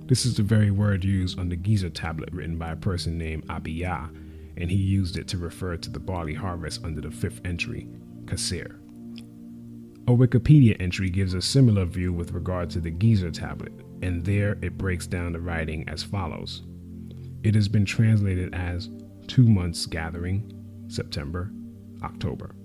This 0.05 0.25
is 0.25 0.37
the 0.37 0.43
very 0.43 0.71
word 0.71 1.03
used 1.03 1.37
on 1.37 1.49
the 1.49 1.57
Gezer 1.57 1.93
tablet 1.93 2.29
written 2.31 2.57
by 2.57 2.71
a 2.71 2.75
person 2.77 3.17
named 3.17 3.47
Abiyah, 3.47 4.09
and 4.57 4.71
he 4.71 4.77
used 4.77 5.17
it 5.17 5.27
to 5.29 5.37
refer 5.37 5.77
to 5.77 5.89
the 5.89 5.99
barley 5.99 6.33
harvest 6.33 6.83
under 6.83 7.01
the 7.01 7.11
fifth 7.11 7.41
entry, 7.45 7.87
Kasir. 8.25 8.79
A 10.07 10.11
Wikipedia 10.11 10.77
entry 10.79 11.09
gives 11.09 11.33
a 11.33 11.41
similar 11.41 11.83
view 11.83 12.13
with 12.13 12.31
regard 12.31 12.69
to 12.71 12.79
the 12.79 12.91
Gezer 12.91 13.31
tablet, 13.31 13.73
and 14.01 14.23
there 14.23 14.57
it 14.61 14.77
breaks 14.77 15.05
down 15.05 15.33
the 15.33 15.39
writing 15.39 15.87
as 15.89 16.03
follows 16.03 16.63
It 17.43 17.55
has 17.55 17.67
been 17.67 17.85
translated 17.85 18.53
as 18.55 18.89
two 19.27 19.43
months 19.43 19.85
gathering, 19.85 20.56
September, 20.87 21.51
October, 22.03 22.55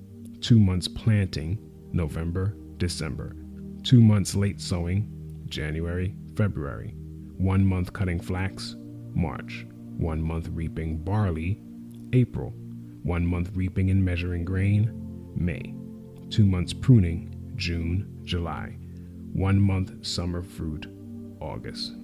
two 0.41 0.59
months 0.59 0.89
planting, 0.89 1.59
November, 1.93 2.57
December, 2.77 3.37
two 3.83 4.01
months 4.01 4.35
late 4.35 4.61
sowing, 4.61 5.09
January, 5.47 6.15
February, 6.37 6.95
one 7.37 7.65
month 7.65 7.93
cutting 7.93 8.21
flax, 8.21 8.77
March, 9.15 9.67
one 9.97 10.23
month 10.23 10.49
reaping 10.49 10.99
barley, 10.99 11.61
April, 12.13 12.55
one 13.03 13.27
month 13.27 13.51
reaping 13.55 13.91
and 13.91 14.05
measuring 14.05 14.45
grain, 14.45 14.93
May, 15.35 15.75
two 16.31 16.47
months 16.47 16.73
pruning, 16.73 17.53
June, 17.57 18.21
July, 18.25 18.77
one 19.33 19.61
month 19.61 20.07
summer 20.07 20.43
fruit, 20.43 20.87
August. 21.41 21.95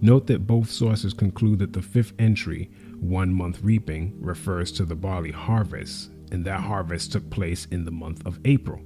Note 0.00 0.26
that 0.28 0.46
both 0.46 0.70
sources 0.70 1.12
conclude 1.12 1.58
that 1.58 1.72
the 1.72 1.82
fifth 1.82 2.12
entry, 2.18 2.70
one 3.00 3.32
month 3.32 3.60
reaping, 3.62 4.16
refers 4.20 4.72
to 4.72 4.84
the 4.84 4.94
barley 4.94 5.30
harvest, 5.30 6.10
and 6.30 6.44
that 6.44 6.60
harvest 6.60 7.12
took 7.12 7.28
place 7.30 7.66
in 7.66 7.84
the 7.84 7.90
month 7.90 8.24
of 8.26 8.38
April. 8.44 8.80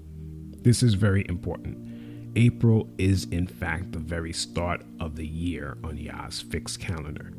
This 0.62 0.83
is 0.83 0.95
very 0.95 1.26
important. 1.28 1.88
April 2.37 2.88
is, 2.99 3.25
in 3.25 3.47
fact, 3.47 3.92
the 3.92 3.99
very 3.99 4.33
start 4.33 4.83
of 5.00 5.16
the 5.16 5.26
year 5.26 5.76
on 5.85 5.99
Yah's 5.99 6.40
fixed 6.40 6.81
calendar. 6.81 7.33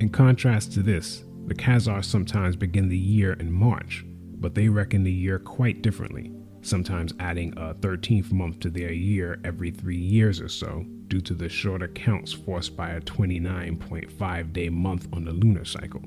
In 0.00 0.08
contrast 0.08 0.72
to 0.72 0.82
this, 0.82 1.24
the 1.46 1.54
Khazars 1.54 2.04
sometimes 2.04 2.56
begin 2.56 2.88
the 2.88 2.98
year 2.98 3.34
in 3.34 3.52
March, 3.52 4.04
but 4.38 4.54
they 4.54 4.68
reckon 4.68 5.04
the 5.04 5.12
year 5.12 5.38
quite 5.38 5.82
differently 5.82 6.32
sometimes 6.62 7.14
adding 7.18 7.52
a 7.56 7.74
13th 7.74 8.32
month 8.32 8.60
to 8.60 8.70
their 8.70 8.92
year 8.92 9.40
every 9.44 9.70
three 9.70 9.96
years 9.96 10.40
or 10.40 10.48
so, 10.48 10.84
due 11.08 11.20
to 11.22 11.34
the 11.34 11.48
shorter 11.48 11.88
counts 11.88 12.32
forced 12.32 12.76
by 12.76 12.90
a 12.90 13.00
29.5 13.00 14.52
day 14.52 14.68
month 14.68 15.08
on 15.12 15.24
the 15.24 15.32
lunar 15.32 15.64
cycle. 15.64 16.02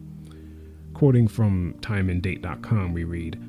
Quoting 0.93 1.27
from 1.27 1.73
timeanddate.com, 1.81 2.93
we 2.93 3.03
read 3.03 3.39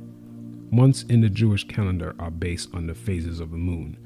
Months 0.73 1.03
in 1.11 1.21
the 1.21 1.29
Jewish 1.29 1.69
calendar 1.69 2.15
are 2.19 2.31
based 2.31 2.75
on 2.75 2.87
the 2.87 2.95
phases 2.95 3.41
of 3.41 3.51
the 3.51 3.59
moon. 3.59 3.99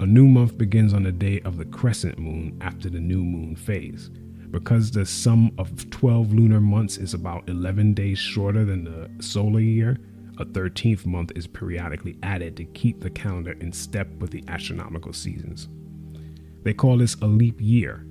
A 0.00 0.06
new 0.06 0.26
month 0.26 0.56
begins 0.56 0.94
on 0.94 1.02
the 1.02 1.12
day 1.12 1.40
of 1.42 1.58
the 1.58 1.66
crescent 1.66 2.18
moon 2.18 2.56
after 2.62 2.88
the 2.88 2.98
new 2.98 3.22
moon 3.22 3.54
phase. 3.56 4.08
Because 4.50 4.90
the 4.90 5.04
sum 5.04 5.52
of 5.58 5.90
12 5.90 6.32
lunar 6.32 6.62
months 6.62 6.96
is 6.96 7.12
about 7.12 7.46
11 7.48 7.92
days 7.92 8.18
shorter 8.18 8.64
than 8.64 8.84
the 8.84 9.10
solar 9.22 9.60
year, 9.60 9.98
a 10.38 10.46
13th 10.46 11.04
month 11.04 11.30
is 11.36 11.46
periodically 11.46 12.16
added 12.22 12.56
to 12.56 12.64
keep 12.64 13.00
the 13.00 13.10
calendar 13.10 13.52
in 13.60 13.70
step 13.70 14.08
with 14.18 14.30
the 14.30 14.42
astronomical 14.48 15.12
seasons. 15.12 15.68
They 16.64 16.74
call 16.74 16.98
this 16.98 17.14
a 17.22 17.26
leap 17.26 17.60
year, 17.60 18.06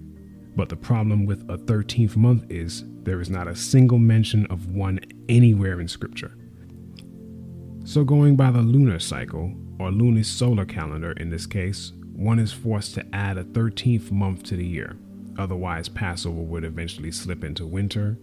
but 0.56 0.70
the 0.70 0.76
problem 0.76 1.26
with 1.26 1.42
a 1.50 1.58
13th 1.58 2.16
month 2.16 2.46
is 2.50 2.84
there 3.04 3.20
is 3.20 3.30
not 3.30 3.48
a 3.48 3.56
single 3.56 4.00
mention 4.00 4.46
of 4.48 4.68
one 4.68 5.00
anywhere 5.28 5.82
in 5.82 5.88
Scripture. 5.88 6.38
So, 7.84 8.04
going 8.04 8.38
by 8.38 8.52
the 8.52 8.62
lunar 8.62 9.00
cycle, 9.00 9.54
or 9.80 9.90
lunisolar 9.90 10.68
calendar 10.68 11.12
in 11.14 11.30
this 11.30 11.46
case, 11.46 11.92
one 12.14 12.40
is 12.40 12.54
forced 12.54 12.94
to 12.96 13.06
add 13.14 13.38
a 13.38 13.44
13th 13.44 14.12
month 14.12 14.44
to 14.44 14.56
the 14.56 14.66
year. 14.66 14.96
Otherwise, 15.38 15.90
Passover 15.90 16.42
would 16.42 16.64
eventually 16.64 17.12
slip 17.12 17.44
into 17.44 17.66
winter, 17.66 18.18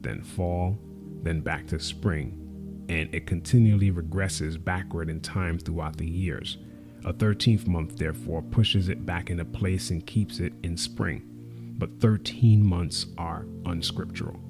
then 0.00 0.22
fall, 0.22 0.78
then 1.22 1.40
back 1.40 1.66
to 1.68 1.78
spring, 1.78 2.84
and 2.88 3.12
it 3.14 3.26
continually 3.26 3.92
regresses 3.92 4.62
backward 4.62 5.08
in 5.08 5.20
time 5.20 5.58
throughout 5.58 5.96
the 5.96 6.08
years. 6.08 6.58
A 7.04 7.12
13th 7.12 7.66
month, 7.66 7.96
therefore, 7.96 8.42
pushes 8.42 8.88
it 8.88 9.06
back 9.06 9.30
into 9.30 9.44
place 9.44 9.90
and 9.90 10.04
keeps 10.06 10.40
it 10.40 10.52
in 10.62 10.76
spring. 10.76 11.22
But 11.78 12.00
13 12.00 12.64
months 12.64 13.06
are 13.16 13.46
unscriptural. 13.64 14.40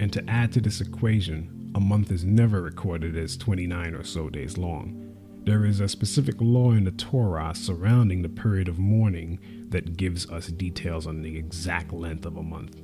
And 0.00 0.12
to 0.12 0.28
add 0.28 0.52
to 0.52 0.60
this 0.60 0.80
equation, 0.80 1.70
a 1.74 1.80
month 1.80 2.10
is 2.10 2.24
never 2.24 2.62
recorded 2.62 3.16
as 3.16 3.36
29 3.36 3.94
or 3.94 4.04
so 4.04 4.30
days 4.30 4.56
long. 4.56 5.14
There 5.44 5.64
is 5.64 5.80
a 5.80 5.88
specific 5.88 6.36
law 6.40 6.72
in 6.72 6.84
the 6.84 6.90
Torah 6.90 7.54
surrounding 7.54 8.22
the 8.22 8.28
period 8.28 8.68
of 8.68 8.78
mourning 8.78 9.38
that 9.68 9.96
gives 9.96 10.28
us 10.30 10.48
details 10.48 11.06
on 11.06 11.22
the 11.22 11.36
exact 11.36 11.92
length 11.92 12.26
of 12.26 12.36
a 12.36 12.42
month. 12.42 12.80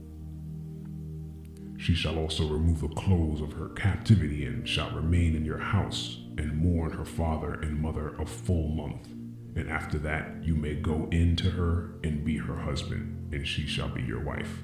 She 1.76 1.94
shall 1.94 2.18
also 2.18 2.46
remove 2.46 2.80
the 2.82 2.88
clothes 2.88 3.40
of 3.40 3.54
her 3.54 3.70
captivity 3.70 4.46
and 4.46 4.68
shall 4.68 4.90
remain 4.92 5.34
in 5.34 5.44
your 5.44 5.58
house 5.58 6.21
and 6.38 6.56
mourn 6.56 6.92
her 6.92 7.04
father 7.04 7.54
and 7.54 7.80
mother 7.80 8.14
a 8.18 8.26
full 8.26 8.68
month. 8.68 9.08
And 9.54 9.68
after 9.68 9.98
that 9.98 10.42
you 10.42 10.54
may 10.54 10.74
go 10.74 11.08
in 11.10 11.36
to 11.36 11.50
her 11.50 11.94
and 12.02 12.24
be 12.24 12.38
her 12.38 12.56
husband, 12.56 13.34
and 13.34 13.46
she 13.46 13.66
shall 13.66 13.88
be 13.88 14.02
your 14.02 14.20
wife. 14.20 14.62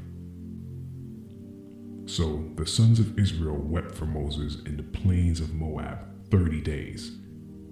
So 2.07 2.49
the 2.55 2.67
sons 2.67 2.99
of 2.99 3.19
Israel 3.19 3.59
wept 3.59 3.95
for 3.95 4.07
Moses 4.07 4.63
in 4.65 4.79
the 4.79 4.83
plains 4.83 5.41
of 5.41 5.53
Moab 5.53 6.31
thirty 6.31 6.61
days. 6.61 7.19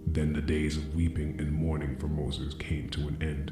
Then 0.06 0.34
the 0.34 0.42
days 0.42 0.76
of 0.76 0.94
weeping 0.94 1.36
and 1.38 1.50
mourning 1.50 1.96
for 1.96 2.08
Moses 2.08 2.54
came 2.54 2.88
to 2.90 3.08
an 3.08 3.18
end. 3.22 3.50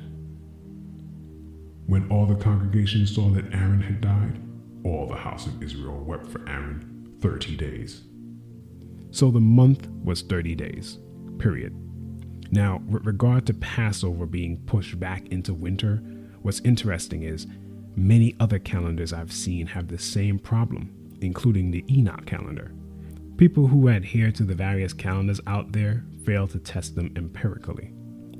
When 1.86 2.10
all 2.10 2.26
the 2.26 2.36
congregation 2.36 3.06
saw 3.06 3.30
that 3.30 3.52
Aaron 3.52 3.80
had 3.80 4.00
died, 4.00 4.40
all 4.84 5.06
the 5.06 5.16
house 5.16 5.46
of 5.46 5.62
Israel 5.62 6.04
wept 6.04 6.26
for 6.26 6.46
Aaron 6.48 7.16
thirty 7.20 7.56
days. 7.56 8.02
So 9.14 9.30
the 9.30 9.38
month 9.38 9.88
was 10.02 10.22
30 10.22 10.56
days, 10.56 10.98
period. 11.38 11.72
Now, 12.50 12.82
with 12.88 13.06
regard 13.06 13.46
to 13.46 13.54
Passover 13.54 14.26
being 14.26 14.56
pushed 14.66 14.98
back 14.98 15.28
into 15.28 15.54
winter, 15.54 16.02
what's 16.42 16.58
interesting 16.62 17.22
is 17.22 17.46
many 17.94 18.34
other 18.40 18.58
calendars 18.58 19.12
I've 19.12 19.30
seen 19.30 19.68
have 19.68 19.86
the 19.86 20.00
same 20.00 20.40
problem, 20.40 20.92
including 21.20 21.70
the 21.70 21.84
Enoch 21.88 22.26
calendar. 22.26 22.72
People 23.36 23.68
who 23.68 23.86
adhere 23.86 24.32
to 24.32 24.42
the 24.42 24.56
various 24.56 24.92
calendars 24.92 25.40
out 25.46 25.70
there 25.70 26.02
fail 26.26 26.48
to 26.48 26.58
test 26.58 26.96
them 26.96 27.12
empirically. 27.14 27.94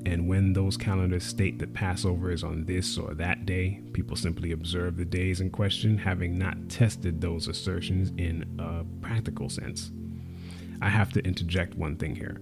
And 0.05 0.27
when 0.27 0.51
those 0.51 0.75
calendars 0.75 1.23
state 1.23 1.57
that 1.59 1.73
Passover 1.73 2.31
is 2.31 2.43
on 2.43 2.65
this 2.65 2.97
or 2.97 3.13
that 3.13 3.45
day, 3.45 3.79
people 3.93 4.17
simply 4.17 4.51
observe 4.51 4.97
the 4.97 5.05
days 5.05 5.39
in 5.39 5.51
question, 5.51 5.97
having 5.97 6.37
not 6.37 6.67
tested 6.67 7.21
those 7.21 7.47
assertions 7.47 8.11
in 8.17 8.43
a 8.59 8.83
practical 9.01 9.47
sense. 9.47 9.93
I 10.85 10.89
have 10.89 11.11
to 11.13 11.25
interject 11.25 11.73
one 11.73 11.95
thing 11.95 12.15
here. 12.15 12.39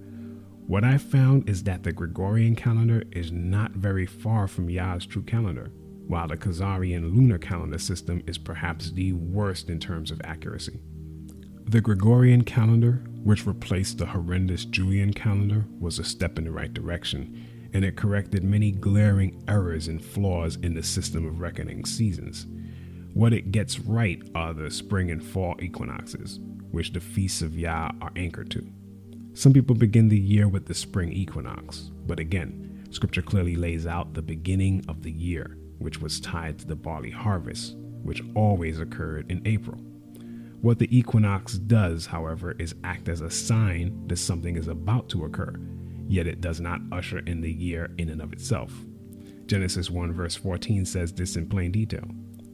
What 0.66 0.84
I 0.84 0.98
found 0.98 1.48
is 1.48 1.62
that 1.62 1.82
the 1.82 1.92
Gregorian 1.92 2.54
calendar 2.54 3.02
is 3.10 3.32
not 3.32 3.70
very 3.70 4.04
far 4.04 4.46
from 4.48 4.68
Yah's 4.68 5.06
true 5.06 5.22
calendar, 5.22 5.72
while 6.08 6.28
the 6.28 6.36
Khazarian 6.36 7.16
lunar 7.16 7.38
calendar 7.38 7.78
system 7.78 8.22
is 8.26 8.36
perhaps 8.36 8.90
the 8.90 9.14
worst 9.14 9.70
in 9.70 9.80
terms 9.80 10.10
of 10.10 10.20
accuracy. 10.24 10.78
The 11.64 11.80
Gregorian 11.80 12.44
calendar, 12.44 13.02
which 13.22 13.46
replaced 13.46 13.96
the 13.96 14.04
horrendous 14.04 14.66
Julian 14.66 15.14
calendar, 15.14 15.64
was 15.80 15.98
a 15.98 16.04
step 16.04 16.36
in 16.36 16.44
the 16.44 16.50
right 16.50 16.74
direction, 16.74 17.70
and 17.72 17.82
it 17.82 17.96
corrected 17.96 18.44
many 18.44 18.72
glaring 18.72 19.42
errors 19.48 19.88
and 19.88 20.04
flaws 20.04 20.56
in 20.56 20.74
the 20.74 20.82
system 20.82 21.26
of 21.26 21.40
reckoning 21.40 21.86
seasons. 21.86 22.46
What 23.14 23.32
it 23.32 23.52
gets 23.52 23.80
right 23.80 24.22
are 24.34 24.52
the 24.52 24.70
spring 24.70 25.10
and 25.10 25.24
fall 25.24 25.56
equinoxes, 25.62 26.40
which 26.74 26.92
the 26.92 27.00
feasts 27.00 27.40
of 27.40 27.58
Yah 27.58 27.90
are 28.00 28.12
anchored 28.16 28.50
to. 28.50 28.66
Some 29.32 29.52
people 29.52 29.74
begin 29.74 30.08
the 30.08 30.18
year 30.18 30.48
with 30.48 30.66
the 30.66 30.74
spring 30.74 31.12
equinox, 31.12 31.90
but 32.06 32.20
again, 32.20 32.86
scripture 32.90 33.22
clearly 33.22 33.56
lays 33.56 33.86
out 33.86 34.14
the 34.14 34.22
beginning 34.22 34.84
of 34.88 35.02
the 35.02 35.10
year, 35.10 35.56
which 35.78 36.00
was 36.00 36.20
tied 36.20 36.58
to 36.58 36.66
the 36.66 36.76
barley 36.76 37.10
harvest, 37.10 37.76
which 38.02 38.22
always 38.34 38.80
occurred 38.80 39.30
in 39.30 39.42
April. 39.44 39.78
What 40.60 40.78
the 40.78 40.96
equinox 40.96 41.54
does, 41.54 42.06
however, 42.06 42.56
is 42.58 42.74
act 42.84 43.08
as 43.08 43.20
a 43.20 43.30
sign 43.30 44.06
that 44.08 44.16
something 44.16 44.56
is 44.56 44.68
about 44.68 45.08
to 45.10 45.24
occur, 45.24 45.54
yet 46.08 46.26
it 46.26 46.40
does 46.40 46.60
not 46.60 46.80
usher 46.90 47.18
in 47.20 47.40
the 47.40 47.52
year 47.52 47.90
in 47.98 48.08
and 48.08 48.22
of 48.22 48.32
itself. 48.32 48.72
Genesis 49.46 49.90
1 49.90 50.12
verse 50.12 50.36
14 50.36 50.86
says 50.86 51.12
this 51.12 51.36
in 51.36 51.48
plain 51.48 51.70
detail. 51.70 52.08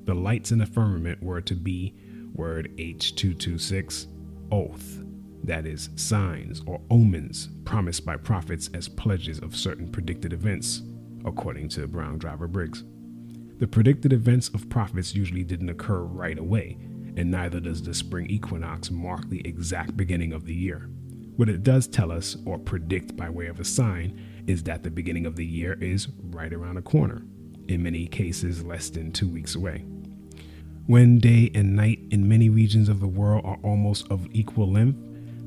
The 0.04 0.14
lights 0.14 0.50
in 0.50 0.59
the 0.59 0.66
firmament 0.66 1.22
were 1.22 1.40
to 1.42 1.54
be, 1.54 1.94
word 2.40 2.74
H226, 2.79 4.07
oath, 4.50 5.03
that 5.44 5.66
is, 5.66 5.90
signs 5.96 6.62
or 6.64 6.81
omens 6.90 7.50
promised 7.66 8.07
by 8.07 8.16
prophets 8.16 8.70
as 8.72 8.88
pledges 8.88 9.40
of 9.40 9.55
certain 9.55 9.92
predicted 9.92 10.33
events, 10.33 10.81
according 11.26 11.68
to 11.68 11.87
Brown 11.87 12.16
Driver 12.16 12.48
Briggs. 12.48 12.83
The 13.59 13.68
predicted 13.68 14.14
events 14.14 14.48
of 14.48 14.70
prophets 14.70 15.14
usually 15.14 15.44
didn't 15.44 15.68
occur 15.68 16.00
right 16.00 16.38
away, 16.38 16.79
and 17.18 17.31
neither 17.31 17.61
does 17.61 17.83
the 17.83 17.92
spring 17.92 18.26
equinox 18.31 18.90
mark 18.90 19.29
the 19.29 19.46
exact 19.46 19.94
beginning 19.94 20.33
of 20.33 20.46
the 20.46 20.55
year. 20.55 20.88
What 21.37 21.50
it 21.50 21.62
does 21.62 21.87
tell 21.87 22.11
us, 22.11 22.38
or 22.46 22.59
predict 22.59 23.18
by 23.18 23.29
way 23.29 23.48
of 23.48 23.61
a 23.61 23.64
sign, 23.66 24.18
is 24.46 24.62
that 24.62 24.83
the 24.83 24.90
beginning 24.90 25.26
of 25.26 25.37
the 25.37 25.44
year 25.44 25.74
is 25.74 26.09
right 26.31 26.55
around 26.55 26.76
the 26.76 26.83
corner, 26.83 27.22
in 27.68 27.83
many 27.83 28.07
cases 28.07 28.64
less 28.64 28.88
than 28.88 29.12
two 29.12 29.29
weeks 29.29 29.57
away. 29.57 29.85
When 30.86 31.18
day 31.18 31.50
and 31.54 31.76
night 31.76 32.00
in 32.10 32.28
many 32.28 32.48
regions 32.48 32.88
of 32.88 33.00
the 33.00 33.06
world 33.06 33.44
are 33.44 33.58
almost 33.62 34.10
of 34.10 34.26
equal 34.32 34.70
length, 34.70 34.98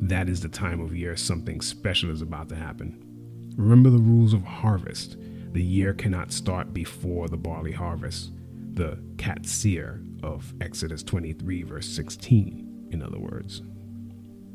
that 0.01 0.29
is 0.29 0.41
the 0.41 0.49
time 0.49 0.79
of 0.79 0.95
year 0.95 1.15
something 1.15 1.61
special 1.61 2.09
is 2.11 2.21
about 2.21 2.49
to 2.49 2.55
happen. 2.55 3.53
Remember 3.57 3.89
the 3.89 3.97
rules 3.97 4.33
of 4.33 4.43
harvest. 4.43 5.17
The 5.51 5.63
year 5.63 5.93
cannot 5.93 6.31
start 6.31 6.73
before 6.73 7.27
the 7.27 7.37
barley 7.37 7.73
harvest 7.73 8.31
the 8.73 8.97
Katsir 9.17 10.03
of 10.23 10.53
Exodus 10.59 11.03
23, 11.03 11.63
verse 11.63 11.87
16, 11.87 12.89
in 12.91 13.03
other 13.03 13.19
words. 13.19 13.61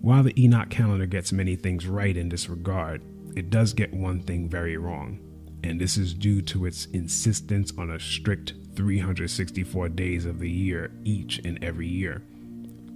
While 0.01 0.25
the 0.25 0.43
Enoch 0.43 0.71
calendar 0.71 1.07
gets 1.07 1.33
many 1.33 1.55
things 1.57 1.87
right 1.87 2.17
in 2.17 2.29
this 2.29 2.49
regard, 2.49 3.03
it 3.37 3.51
does 3.51 3.73
get 3.73 3.95
one 3.95 4.21
thing 4.21 4.49
very 4.49 4.77
wrong, 4.77 5.21
and 5.63 5.81
this 5.81 5.97
is 5.97 6.15
due 6.15 6.43
to 6.43 6.67
its 6.67 6.87
insistence 6.87 7.73
on 7.77 7.91
a 7.91 8.01
strict 8.01 8.55
364 8.77 9.89
days 9.91 10.25
of 10.25 10.39
the 10.39 10.51
year 10.51 10.91
each 11.05 11.39
and 11.45 11.63
every 11.63 11.89
year. 11.89 12.23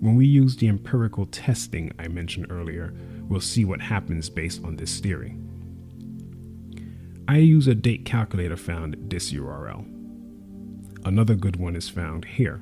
When 0.01 0.17
we 0.17 0.27
use 0.27 0.57
the 0.57 0.69
empirical 0.69 1.27
testing 1.27 1.93
I 1.99 2.09
mentioned 2.09 2.47
earlier, 2.51 2.95
we'll 3.29 3.41
see 3.41 3.65
what 3.65 3.81
happens 3.81 4.29
based 4.29 4.65
on 4.65 4.77
this 4.77 5.01
theory. 5.01 5.37
I 7.29 7.39
use 7.39 7.69
a 7.69 7.75
date 7.75 8.05
calculator 8.05 8.57
found 8.57 8.95
at 8.95 9.11
this 9.11 9.33
URL. 9.33 9.87
Another 11.05 11.35
good 11.35 11.57
one 11.57 11.77
is 11.77 11.89
found 11.89 12.25
here. 12.25 12.61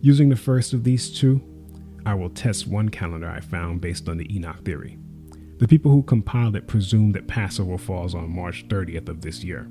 Using 0.00 0.28
the 0.28 0.36
first 0.36 0.72
of 0.72 0.84
these 0.84 1.10
two, 1.10 1.40
I 2.04 2.14
will 2.14 2.30
test 2.30 2.66
one 2.66 2.88
calendar 2.88 3.28
I 3.28 3.40
found 3.40 3.80
based 3.80 4.08
on 4.08 4.18
the 4.18 4.34
Enoch 4.34 4.64
theory. 4.64 4.98
The 5.58 5.68
people 5.68 5.90
who 5.90 6.02
compiled 6.02 6.54
it 6.54 6.66
presume 6.66 7.12
that 7.12 7.28
Passover 7.28 7.78
falls 7.78 8.14
on 8.14 8.34
March 8.34 8.68
30th 8.68 9.08
of 9.08 9.22
this 9.22 9.42
year. 9.42 9.68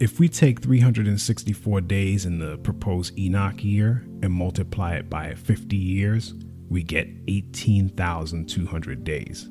If 0.00 0.18
we 0.18 0.28
take 0.28 0.60
364 0.60 1.80
days 1.82 2.26
in 2.26 2.38
the 2.38 2.58
proposed 2.58 3.18
Enoch 3.18 3.64
year 3.64 4.04
and 4.22 4.32
multiply 4.32 4.96
it 4.96 5.08
by 5.08 5.34
50 5.34 5.76
years, 5.76 6.34
we 6.68 6.82
get 6.82 7.08
18,200 7.28 9.04
days. 9.04 9.48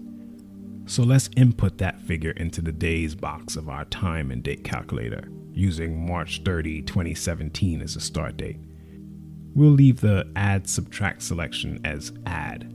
So 0.86 1.01
let's 1.01 1.29
input 1.38 1.77
that 1.77 2.01
figure 2.01 2.32
into 2.32 2.62
the 2.62 2.71
days 2.71 3.15
box 3.15 3.56
of 3.56 3.69
our 3.69 3.86
time 3.86 4.29
and 4.29 4.43
date 4.43 4.63
calculator 4.63 5.29
using 5.53 6.06
March 6.06 6.41
30, 6.43 6.82
2017 6.84 7.82
as 7.82 7.95
a 7.95 8.01
start 8.01 8.38
date. 8.38 8.60
We'll 9.56 9.71
leave 9.71 10.01
the 10.01 10.32
add 10.36 10.67
subtract 10.69 11.23
selection 11.23 11.79
as 11.86 12.12
add. 12.25 12.69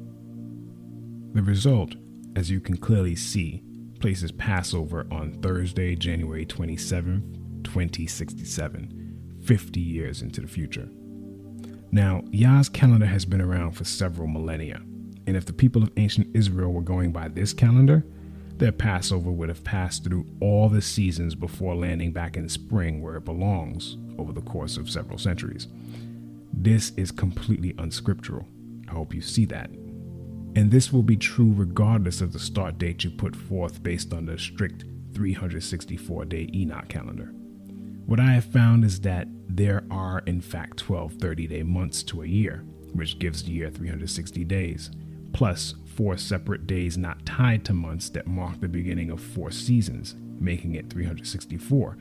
The 1.35 1.42
result, 1.42 1.94
as 2.38 2.48
you 2.48 2.61
can 2.61 2.77
clearly 2.77 3.16
see, 3.16 3.64
places 3.98 4.31
Passover 4.31 5.09
on 5.11 5.33
Thursday, 5.42 5.96
January 5.96 6.46
27th, 6.46 7.64
2067, 7.64 9.40
50 9.44 9.81
years 9.81 10.22
into 10.22 10.40
the 10.40 10.46
future. 10.46 10.88
Now, 11.90 12.22
Yah's 12.31 12.68
calendar 12.68 13.07
has 13.07 13.24
been 13.24 13.40
around 13.40 13.72
for 13.72 13.83
several 13.83 14.29
millennia, 14.29 14.81
and 15.27 15.37
if 15.37 15.46
the 15.46 15.53
people 15.53 15.83
of 15.83 15.90
ancient 15.96 16.29
Israel 16.33 16.72
were 16.72 16.81
going 16.81 17.11
by 17.11 17.27
this 17.27 17.53
calendar, 17.53 18.07
their 18.59 18.70
Passover 18.70 19.33
would 19.33 19.48
have 19.48 19.64
passed 19.64 20.05
through 20.05 20.24
all 20.40 20.68
the 20.68 20.83
seasons 20.83 21.35
before 21.35 21.74
landing 21.74 22.12
back 22.12 22.37
in 22.37 22.48
spring 22.48 23.03
where 23.03 23.16
it 23.16 23.24
belongs 23.24 23.96
over 24.16 24.33
the 24.33 24.42
course 24.42 24.77
of 24.77 24.88
several 24.88 25.18
centuries. 25.18 25.66
This 26.53 26.92
is 26.96 27.11
completely 27.11 27.74
unscriptural. 27.79 28.46
I 28.88 28.92
hope 28.92 29.12
you 29.12 29.22
see 29.22 29.44
that. 29.46 29.70
And 30.57 30.71
this 30.71 30.93
will 30.93 31.03
be 31.03 31.17
true 31.17 31.53
regardless 31.55 32.21
of 32.21 32.33
the 32.33 32.39
start 32.39 32.79
date 32.79 33.05
you 33.05 33.11
put 33.11 33.37
forth 33.37 33.83
based 33.83 34.13
on 34.13 34.27
the 34.27 34.39
strict 34.39 34.85
364 35.15 36.25
day 36.25 36.49
Enoch 36.53 36.89
calendar. 36.89 37.33
What 38.07 38.21
I 38.21 38.33
have 38.33 38.45
found 38.45 38.85
is 38.85 39.01
that 39.01 39.29
there 39.49 39.85
are, 39.91 40.23
in 40.27 40.41
fact, 40.41 40.79
12 40.79 41.15
30 41.15 41.47
day 41.47 41.63
months 41.63 42.03
to 42.05 42.23
a 42.23 42.27
year, 42.27 42.65
which 42.95 43.19
gives 43.19 43.43
the 43.43 43.53
year 43.53 43.71
360 43.71 44.45
days, 44.45 44.91
plus 45.33 45.75
four 45.95 46.17
separate 46.17 46.67
days 46.67 46.97
not 46.97 47.27
tied 47.27 47.65
to 47.65 47.75
months 47.75 48.09
that 48.11 48.27
mark 48.27 48.61
the 48.61 48.69
beginning 48.69 49.11
of 49.11 49.21
four 49.21 49.51
seasons, 49.51 50.15
making 50.41 50.75
it 50.75 50.89
364. 50.89 51.99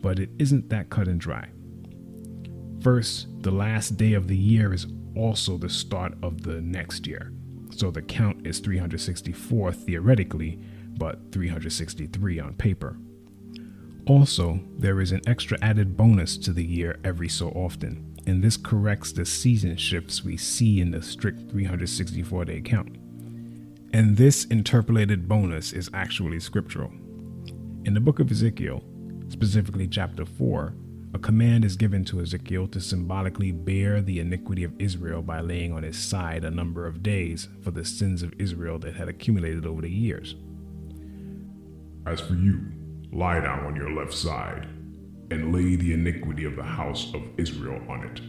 But 0.00 0.18
it 0.18 0.30
isn't 0.38 0.68
that 0.70 0.90
cut 0.90 1.08
and 1.08 1.20
dry. 1.20 1.48
First, 2.80 3.26
the 3.42 3.50
last 3.50 3.96
day 3.96 4.14
of 4.14 4.28
the 4.28 4.36
year 4.36 4.72
is 4.72 4.86
also 5.16 5.58
the 5.58 5.68
start 5.68 6.14
of 6.22 6.42
the 6.42 6.60
next 6.60 7.06
year. 7.06 7.32
So 7.74 7.90
the 7.90 8.02
count 8.02 8.46
is 8.46 8.60
364 8.60 9.72
theoretically, 9.72 10.60
but 10.96 11.32
363 11.32 12.38
on 12.38 12.54
paper. 12.54 12.96
Also, 14.06 14.60
there 14.76 15.00
is 15.00 15.12
an 15.12 15.20
extra 15.26 15.56
added 15.62 15.96
bonus 15.96 16.36
to 16.36 16.52
the 16.52 16.64
year 16.64 16.98
every 17.04 17.28
so 17.28 17.48
often, 17.50 18.16
and 18.26 18.42
this 18.42 18.56
corrects 18.56 19.12
the 19.12 19.24
season 19.24 19.76
shifts 19.76 20.24
we 20.24 20.36
see 20.36 20.80
in 20.80 20.90
the 20.90 21.02
strict 21.02 21.50
364 21.50 22.44
day 22.44 22.60
count. 22.60 22.96
And 23.92 24.16
this 24.16 24.44
interpolated 24.46 25.28
bonus 25.28 25.72
is 25.72 25.90
actually 25.92 26.40
scriptural. 26.40 26.90
In 27.84 27.94
the 27.94 28.00
book 28.00 28.18
of 28.18 28.30
Ezekiel, 28.30 28.82
specifically 29.28 29.86
chapter 29.86 30.24
4, 30.24 30.74
a 31.14 31.18
command 31.18 31.62
is 31.62 31.76
given 31.76 32.04
to 32.06 32.20
Ezekiel 32.22 32.66
to 32.68 32.80
symbolically 32.80 33.52
bear 33.52 34.00
the 34.00 34.18
iniquity 34.18 34.64
of 34.64 34.72
Israel 34.80 35.20
by 35.20 35.40
laying 35.40 35.70
on 35.72 35.82
his 35.82 35.98
side 35.98 36.42
a 36.42 36.50
number 36.50 36.86
of 36.86 37.02
days 37.02 37.48
for 37.62 37.70
the 37.70 37.84
sins 37.84 38.22
of 38.22 38.32
Israel 38.38 38.78
that 38.78 38.94
had 38.94 39.08
accumulated 39.08 39.66
over 39.66 39.82
the 39.82 39.90
years. 39.90 40.36
As 42.06 42.20
for 42.20 42.34
you, 42.34 42.62
lie 43.12 43.40
down 43.40 43.66
on 43.66 43.76
your 43.76 43.92
left 43.92 44.14
side, 44.14 44.66
and 45.30 45.52
lay 45.52 45.76
the 45.76 45.92
iniquity 45.92 46.44
of 46.44 46.56
the 46.56 46.62
house 46.62 47.12
of 47.14 47.22
Israel 47.36 47.80
on 47.90 48.04
it. 48.04 48.20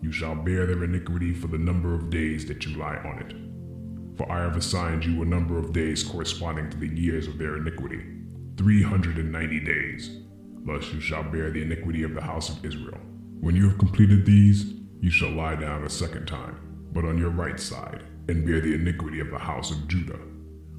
You 0.00 0.12
shall 0.12 0.36
bear 0.36 0.64
their 0.64 0.84
iniquity 0.84 1.34
for 1.34 1.48
the 1.48 1.58
number 1.58 1.92
of 1.92 2.08
days 2.08 2.46
that 2.46 2.64
you 2.64 2.76
lie 2.76 2.98
on 2.98 3.18
it. 3.18 4.16
For 4.16 4.30
I 4.30 4.42
have 4.42 4.56
assigned 4.56 5.04
you 5.04 5.22
a 5.22 5.26
number 5.26 5.58
of 5.58 5.72
days 5.72 6.04
corresponding 6.04 6.70
to 6.70 6.76
the 6.76 6.88
years 6.88 7.26
of 7.26 7.36
their 7.36 7.56
iniquity, 7.56 8.04
390 8.56 9.60
days. 9.60 10.27
Thus 10.68 10.92
you 10.92 11.00
shall 11.00 11.22
bear 11.22 11.50
the 11.50 11.62
iniquity 11.62 12.02
of 12.02 12.12
the 12.12 12.20
house 12.20 12.50
of 12.50 12.62
Israel. 12.62 12.98
When 13.40 13.56
you 13.56 13.70
have 13.70 13.78
completed 13.78 14.26
these, 14.26 14.74
you 15.00 15.08
shall 15.10 15.30
lie 15.30 15.54
down 15.54 15.82
a 15.82 15.88
second 15.88 16.26
time, 16.26 16.58
but 16.92 17.06
on 17.06 17.16
your 17.16 17.30
right 17.30 17.58
side, 17.58 18.02
and 18.28 18.44
bear 18.44 18.60
the 18.60 18.74
iniquity 18.74 19.20
of 19.20 19.30
the 19.30 19.38
house 19.38 19.70
of 19.70 19.88
Judah. 19.88 20.18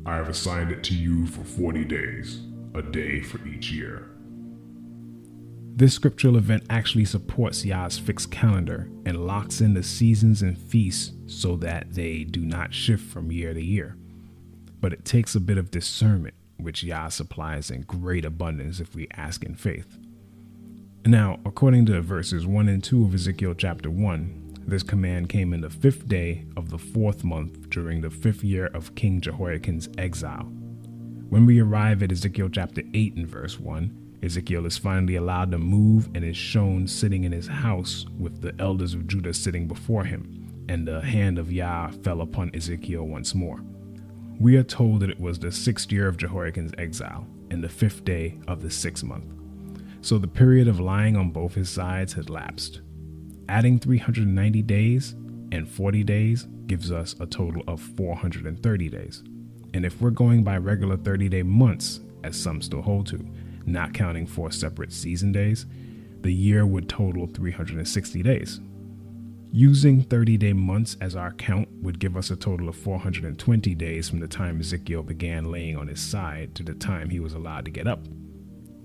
I 0.05 0.15
have 0.17 0.29
assigned 0.29 0.71
it 0.71 0.83
to 0.83 0.93
you 0.93 1.25
for 1.25 1.43
forty 1.43 1.83
days, 1.85 2.43
a 2.75 2.83
day 2.83 3.21
for 3.21 3.43
each 3.47 3.71
year. 3.71 4.11
This 5.75 5.95
scriptural 5.95 6.37
event 6.37 6.65
actually 6.69 7.05
supports 7.05 7.65
Yah's 7.65 7.97
fixed 7.97 8.29
calendar 8.29 8.91
and 9.07 9.25
locks 9.25 9.59
in 9.59 9.73
the 9.73 9.81
seasons 9.81 10.43
and 10.43 10.55
feasts 10.55 11.13
so 11.25 11.55
that 11.55 11.95
they 11.95 12.25
do 12.25 12.41
not 12.41 12.75
shift 12.75 13.09
from 13.09 13.31
year 13.31 13.55
to 13.55 13.63
year. 13.63 13.97
But 14.79 14.93
it 14.93 15.03
takes 15.03 15.33
a 15.33 15.39
bit 15.39 15.57
of 15.57 15.71
discernment 15.71 16.35
which 16.59 16.83
Yah 16.83 17.09
supplies 17.09 17.71
in 17.71 17.81
great 17.81 18.25
abundance 18.25 18.79
if 18.79 18.93
we 18.93 19.07
ask 19.15 19.43
in 19.43 19.55
faith. 19.55 19.97
Now, 21.05 21.39
according 21.45 21.85
to 21.87 22.01
verses 22.01 22.45
1 22.45 22.67
and 22.67 22.83
2 22.83 23.05
of 23.05 23.13
Ezekiel 23.13 23.53
chapter 23.53 23.89
1, 23.89 24.49
this 24.67 24.83
command 24.83 25.29
came 25.29 25.53
in 25.53 25.61
the 25.61 25.69
fifth 25.69 26.07
day 26.07 26.45
of 26.55 26.69
the 26.69 26.77
fourth 26.77 27.23
month 27.23 27.69
during 27.69 28.01
the 28.01 28.09
fifth 28.09 28.43
year 28.43 28.67
of 28.67 28.93
King 28.95 29.21
Jehoiakim's 29.21 29.89
exile. 29.97 30.43
When 31.29 31.45
we 31.45 31.59
arrive 31.59 32.03
at 32.03 32.11
Ezekiel 32.11 32.49
chapter 32.49 32.83
8 32.93 33.15
and 33.15 33.27
verse 33.27 33.59
1, 33.59 34.17
Ezekiel 34.21 34.65
is 34.65 34.77
finally 34.77 35.15
allowed 35.15 35.51
to 35.51 35.57
move 35.57 36.09
and 36.13 36.23
is 36.25 36.35
shown 36.35 36.87
sitting 36.87 37.23
in 37.23 37.31
his 37.31 37.47
house 37.47 38.05
with 38.19 38.41
the 38.41 38.53
elders 38.59 38.93
of 38.93 39.07
Judah 39.07 39.33
sitting 39.33 39.67
before 39.67 40.03
him, 40.03 40.65
and 40.67 40.87
the 40.87 41.01
hand 41.01 41.39
of 41.39 41.51
Yah 41.51 41.89
fell 42.03 42.21
upon 42.21 42.51
Ezekiel 42.53 43.07
once 43.07 43.33
more 43.33 43.61
we 44.39 44.55
are 44.55 44.63
told 44.63 45.01
that 45.01 45.09
it 45.09 45.19
was 45.19 45.37
the 45.37 45.51
sixth 45.51 45.91
year 45.91 46.07
of 46.07 46.15
Jehoiakim's 46.15 46.71
exile 46.77 47.27
and 47.51 47.61
the 47.61 47.69
fifth 47.69 48.05
day 48.05 48.39
of 48.47 48.61
the 48.61 48.71
sixth 48.71 49.03
month. 49.03 49.25
So 50.01 50.17
the 50.17 50.27
period 50.27 50.69
of 50.69 50.79
lying 50.79 51.17
on 51.17 51.31
both 51.31 51.55
his 51.55 51.69
sides 51.69 52.13
had 52.13 52.29
lapsed. 52.29 52.79
Adding 53.49 53.79
390 53.79 54.61
days 54.61 55.11
and 55.51 55.67
40 55.67 56.03
days 56.05 56.47
gives 56.67 56.89
us 56.89 57.15
a 57.19 57.25
total 57.25 57.63
of 57.67 57.81
430 57.81 58.89
days. 58.89 59.23
And 59.73 59.85
if 59.85 59.99
we're 60.01 60.09
going 60.11 60.43
by 60.43 60.57
regular 60.57 60.95
30 60.95 61.27
day 61.27 61.43
months, 61.43 61.99
as 62.23 62.37
some 62.37 62.61
still 62.61 62.81
hold 62.81 63.07
to, 63.07 63.27
not 63.65 63.93
counting 63.93 64.25
four 64.25 64.51
separate 64.51 64.93
season 64.93 65.33
days, 65.33 65.65
the 66.21 66.33
year 66.33 66.65
would 66.65 66.87
total 66.87 67.27
360 67.27 68.23
days, 68.23 68.61
Using 69.51 70.03
30 70.03 70.37
day 70.37 70.53
months 70.53 70.95
as 71.01 71.15
our 71.15 71.31
count 71.31 71.69
would 71.81 71.97
give 71.97 72.15
us 72.15 72.29
a 72.29 72.35
total 72.35 72.69
of 72.69 72.75
420 72.75 73.73
days 73.73 74.07
from 74.07 74.19
the 74.19 74.27
time 74.27 74.59
Ezekiel 74.59 75.01
began 75.01 75.49
laying 75.49 75.75
on 75.75 75.87
his 75.87 75.99
side 75.99 76.53
to 76.53 76.61
the 76.61 76.75
time 76.75 77.09
he 77.09 77.19
was 77.19 77.33
allowed 77.33 77.65
to 77.65 77.71
get 77.71 77.87
up. 77.87 78.05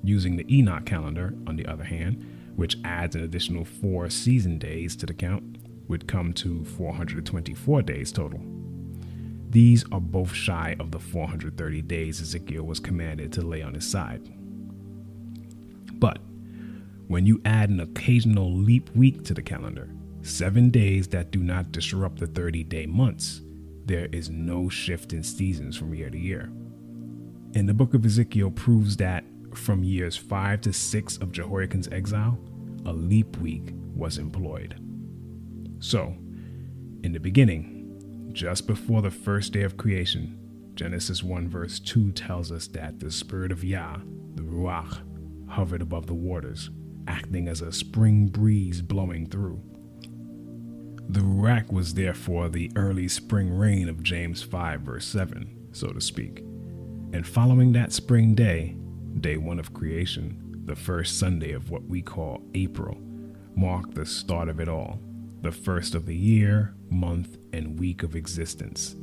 Using 0.03 0.37
the 0.37 0.47
Enoch 0.49 0.87
calendar, 0.87 1.35
on 1.47 1.57
the 1.57 1.67
other 1.67 1.85
hand, 1.85 2.25
which 2.57 2.79
adds 2.83 3.15
an 3.15 3.25
additional 3.25 3.67
four 3.67 4.09
season 4.09 4.57
days 4.57 4.97
to 4.97 5.05
the 5.05 5.13
count, 5.13 5.59
would 5.89 6.09
come 6.09 6.33
to 6.33 6.65
424 6.65 7.83
days 7.83 8.11
total. 8.11 8.41
These 9.51 9.85
are 9.93 10.01
both 10.01 10.33
shy 10.33 10.77
of 10.81 10.91
the 10.91 10.99
430 10.99 11.83
days 11.83 12.23
Ezekiel 12.23 12.65
was 12.65 12.81
commanded 12.81 13.35
to 13.35 13.43
lay 13.43 13.61
on 13.61 13.75
his 13.75 13.87
side. 13.87 14.23
But 15.93 16.21
when 17.07 17.27
you 17.27 17.43
add 17.45 17.69
an 17.69 17.81
occasional 17.81 18.51
leap 18.51 18.89
week 18.97 19.25
to 19.25 19.35
the 19.35 19.43
calendar, 19.43 19.91
seven 20.25 20.71
days 20.71 21.09
that 21.09 21.31
do 21.31 21.41
not 21.41 21.73
disrupt 21.73 22.21
the 22.21 22.27
30 22.27 22.65
day 22.65 22.87
months, 22.87 23.43
there 23.85 24.09
is 24.13 24.31
no 24.31 24.69
shift 24.69 25.13
in 25.13 25.23
seasons 25.23 25.77
from 25.77 25.95
year 25.95 26.11
to 26.11 26.19
year. 26.19 26.51
And 27.55 27.69
the 27.69 27.75
book 27.75 27.95
of 27.95 28.05
Ezekiel 28.05 28.51
proves 28.51 28.97
that 28.97 29.25
from 29.55 29.85
years 29.85 30.17
5 30.17 30.63
to 30.63 30.73
6 30.73 31.17
of 31.19 31.33
Jehoiakim's 31.33 31.89
exile, 31.89 32.39
a 32.87 32.93
leap 32.93 33.37
week 33.37 33.73
was 33.95 34.19
employed. 34.19 34.81
So, 35.79 36.17
in 37.03 37.13
the 37.13 37.21
beginning, 37.21 38.31
just 38.33 38.67
before 38.67 39.03
the 39.03 39.11
first 39.11 39.53
day 39.53 39.63
of 39.63 39.77
creation, 39.77 40.41
Genesis 40.75 41.23
1 41.23 41.49
verse 41.49 41.79
2 41.79 42.11
tells 42.13 42.51
us 42.51 42.67
that 42.69 42.99
the 42.99 43.11
Spirit 43.11 43.53
of 43.53 43.63
Yah, 43.63 43.99
the 44.35 44.43
Ruach, 44.43 44.99
hovered 45.49 45.83
above 45.83 46.07
the 46.07 46.15
waters, 46.15 46.71
acting 47.07 47.47
as 47.47 47.61
a 47.61 47.71
spring 47.71 48.27
breeze 48.27 48.83
blowing 48.83 49.27
through. 49.27 49.63
The 51.15 51.21
Ruach 51.21 51.73
was 51.73 51.95
therefore 51.95 52.49
the 52.49 52.73
early 52.75 53.07
spring 53.07 53.57
rain 53.57 53.89
of 53.89 54.03
James 54.03 54.43
5, 54.43 54.81
verse 54.81 55.07
7, 55.07 55.69
so 55.71 55.93
to 55.93 56.01
speak. 56.01 56.41
And 57.13 57.25
following 57.25 57.71
that 57.71 57.93
spring 57.93 58.35
day, 58.35 58.75
day 59.21 59.37
one 59.37 59.61
of 59.61 59.73
creation, 59.73 60.65
the 60.65 60.75
first 60.75 61.21
Sunday 61.21 61.53
of 61.53 61.71
what 61.71 61.85
we 61.85 62.03
call 62.03 62.43
April, 62.55 62.99
marked 63.55 63.95
the 63.95 64.05
start 64.05 64.49
of 64.49 64.59
it 64.59 64.69
all, 64.69 64.99
the 65.41 65.53
first 65.53 65.95
of 65.95 66.07
the 66.07 66.17
year, 66.17 66.75
month, 66.91 67.39
and 67.53 67.79
week 67.79 68.03
of 68.03 68.17
existence. 68.17 68.97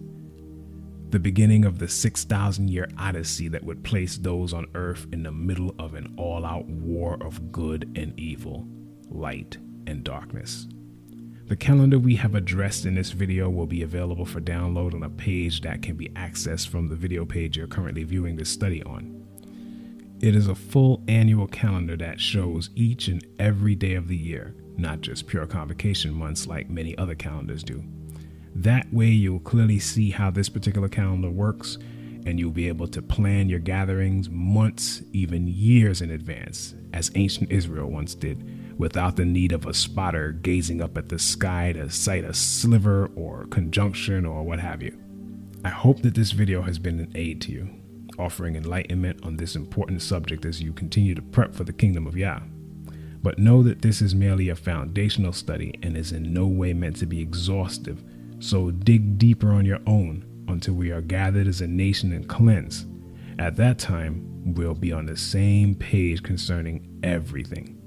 The 1.12 1.20
beginning 1.20 1.64
of 1.64 1.80
the 1.80 1.88
6,000 1.88 2.70
year 2.70 2.90
odyssey 2.98 3.48
that 3.48 3.64
would 3.64 3.86
place 3.86 4.18
those 4.18 4.52
on 4.52 4.68
earth 4.76 5.08
in 5.14 5.24
the 5.24 5.32
middle 5.32 5.74
of 5.80 5.94
an 5.94 6.14
all 6.18 6.46
out 6.46 6.66
war 6.66 7.18
of 7.24 7.54
good 7.54 7.90
and 7.96 8.20
evil, 8.20 8.68
light 9.10 9.56
and 9.88 10.04
darkness. 10.04 10.68
The 11.52 11.58
calendar 11.58 12.00
we 12.00 12.16
have 12.16 12.34
addressed 12.34 12.86
in 12.86 12.96
this 12.96 13.12
video 13.12 13.50
will 13.50 13.66
be 13.66 13.84
available 13.84 14.24
for 14.24 14.40
download 14.40 14.94
on 14.94 15.04
a 15.04 15.10
page 15.10 15.60
that 15.64 15.82
can 15.82 15.98
be 15.98 16.08
accessed 16.12 16.70
from 16.70 16.88
the 16.88 16.96
video 16.96 17.26
page 17.26 17.58
you're 17.58 17.68
currently 17.68 18.06
viewing 18.06 18.38
this 18.38 18.50
study 18.50 18.82
on. 18.84 19.22
It 20.22 20.34
is 20.34 20.48
a 20.48 20.56
full 20.56 21.04
annual 21.10 21.48
calendar 21.48 21.98
that 21.98 22.22
shows 22.22 22.70
each 22.78 23.10
and 23.10 23.28
every 23.38 23.76
day 23.76 23.96
of 23.96 24.08
the 24.08 24.16
year, 24.16 24.56
not 24.78 25.02
just 25.02 25.28
pure 25.28 25.46
convocation 25.46 26.14
months 26.14 26.48
like 26.48 26.70
many 26.70 26.98
other 26.98 27.16
calendars 27.16 27.66
do. 27.66 27.84
That 28.56 28.88
way, 28.94 29.08
you'll 29.08 29.42
clearly 29.42 29.80
see 29.80 30.10
how 30.10 30.32
this 30.32 30.48
particular 30.48 30.88
calendar 30.88 31.32
works, 31.32 31.78
and 32.26 32.40
you'll 32.40 32.52
be 32.52 32.70
able 32.70 32.88
to 32.88 33.02
plan 33.02 33.50
your 33.50 33.60
gatherings 33.60 34.30
months, 34.30 35.02
even 35.12 35.50
years 35.50 36.02
in 36.02 36.12
advance, 36.12 36.76
as 36.94 37.12
ancient 37.16 37.52
Israel 37.52 37.92
once 37.92 38.16
did, 38.16 38.61
without 38.82 39.16
the 39.16 39.24
need 39.24 39.52
of 39.52 39.68
a 39.68 39.74
spotter 39.76 40.32
gazing 40.32 40.82
up 40.82 40.98
at 40.98 41.08
the 41.08 41.20
sky 41.20 41.72
to 41.72 41.88
sight 41.88 42.26
a 42.26 42.34
sliver 42.34 43.12
or 43.16 43.46
conjunction 43.52 44.26
or 44.26 44.42
what 44.42 44.60
have 44.60 44.82
you. 44.82 44.98
I 45.64 45.70
hope 45.70 46.02
that 46.02 46.16
this 46.16 46.32
video 46.32 46.64
has 46.64 46.80
been 46.80 47.00
an 47.00 47.12
aid 47.14 47.42
to 47.42 47.52
you, 47.52 47.70
offering 48.18 48.56
enlightenment 48.56 49.24
on 49.24 49.38
this 49.38 49.56
important 49.56 50.02
subject 50.02 50.46
as 50.46 50.64
you 50.64 50.74
continue 50.74 51.14
to 51.14 51.22
prep 51.22 51.54
for 51.54 51.64
the 51.64 51.72
kingdom 51.72 52.08
of 52.08 52.18
Yah. 52.18 52.40
But 53.22 53.38
know 53.38 53.62
that 53.62 53.84
this 53.84 54.02
is 54.02 54.16
merely 54.16 54.50
a 54.50 54.56
foundational 54.56 55.32
study 55.32 55.80
and 55.84 55.96
is 55.96 56.12
in 56.12 56.34
no 56.34 56.48
way 56.48 56.74
meant 56.74 56.96
to 56.98 57.06
be 57.06 57.22
exhaustive, 57.22 58.04
so 58.40 58.72
dig 58.72 59.20
deeper 59.20 59.52
on 59.52 59.64
your 59.64 59.82
own 59.86 60.26
until 60.48 60.74
we 60.74 60.90
are 60.90 61.02
gathered 61.02 61.46
as 61.46 61.62
a 61.62 61.68
nation 61.68 62.14
and 62.14 62.28
cleansed. 62.28 62.88
At 63.38 63.58
that 63.58 63.78
time, 63.78 64.26
we'll 64.56 64.74
be 64.74 64.92
on 64.92 65.06
the 65.06 65.18
same 65.18 65.76
page 65.76 66.24
concerning 66.24 67.00
everything. 67.04 67.81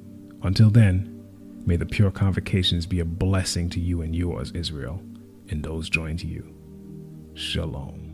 Until 0.44 0.68
then, 0.68 1.24
may 1.64 1.76
the 1.76 1.86
pure 1.86 2.10
convocations 2.10 2.84
be 2.84 3.00
a 3.00 3.04
blessing 3.04 3.70
to 3.70 3.80
you 3.80 4.02
and 4.02 4.14
yours, 4.14 4.52
Israel, 4.52 5.00
and 5.48 5.62
those 5.62 5.88
joined 5.88 6.18
to 6.18 6.26
you. 6.26 6.54
Shalom. 7.32 8.13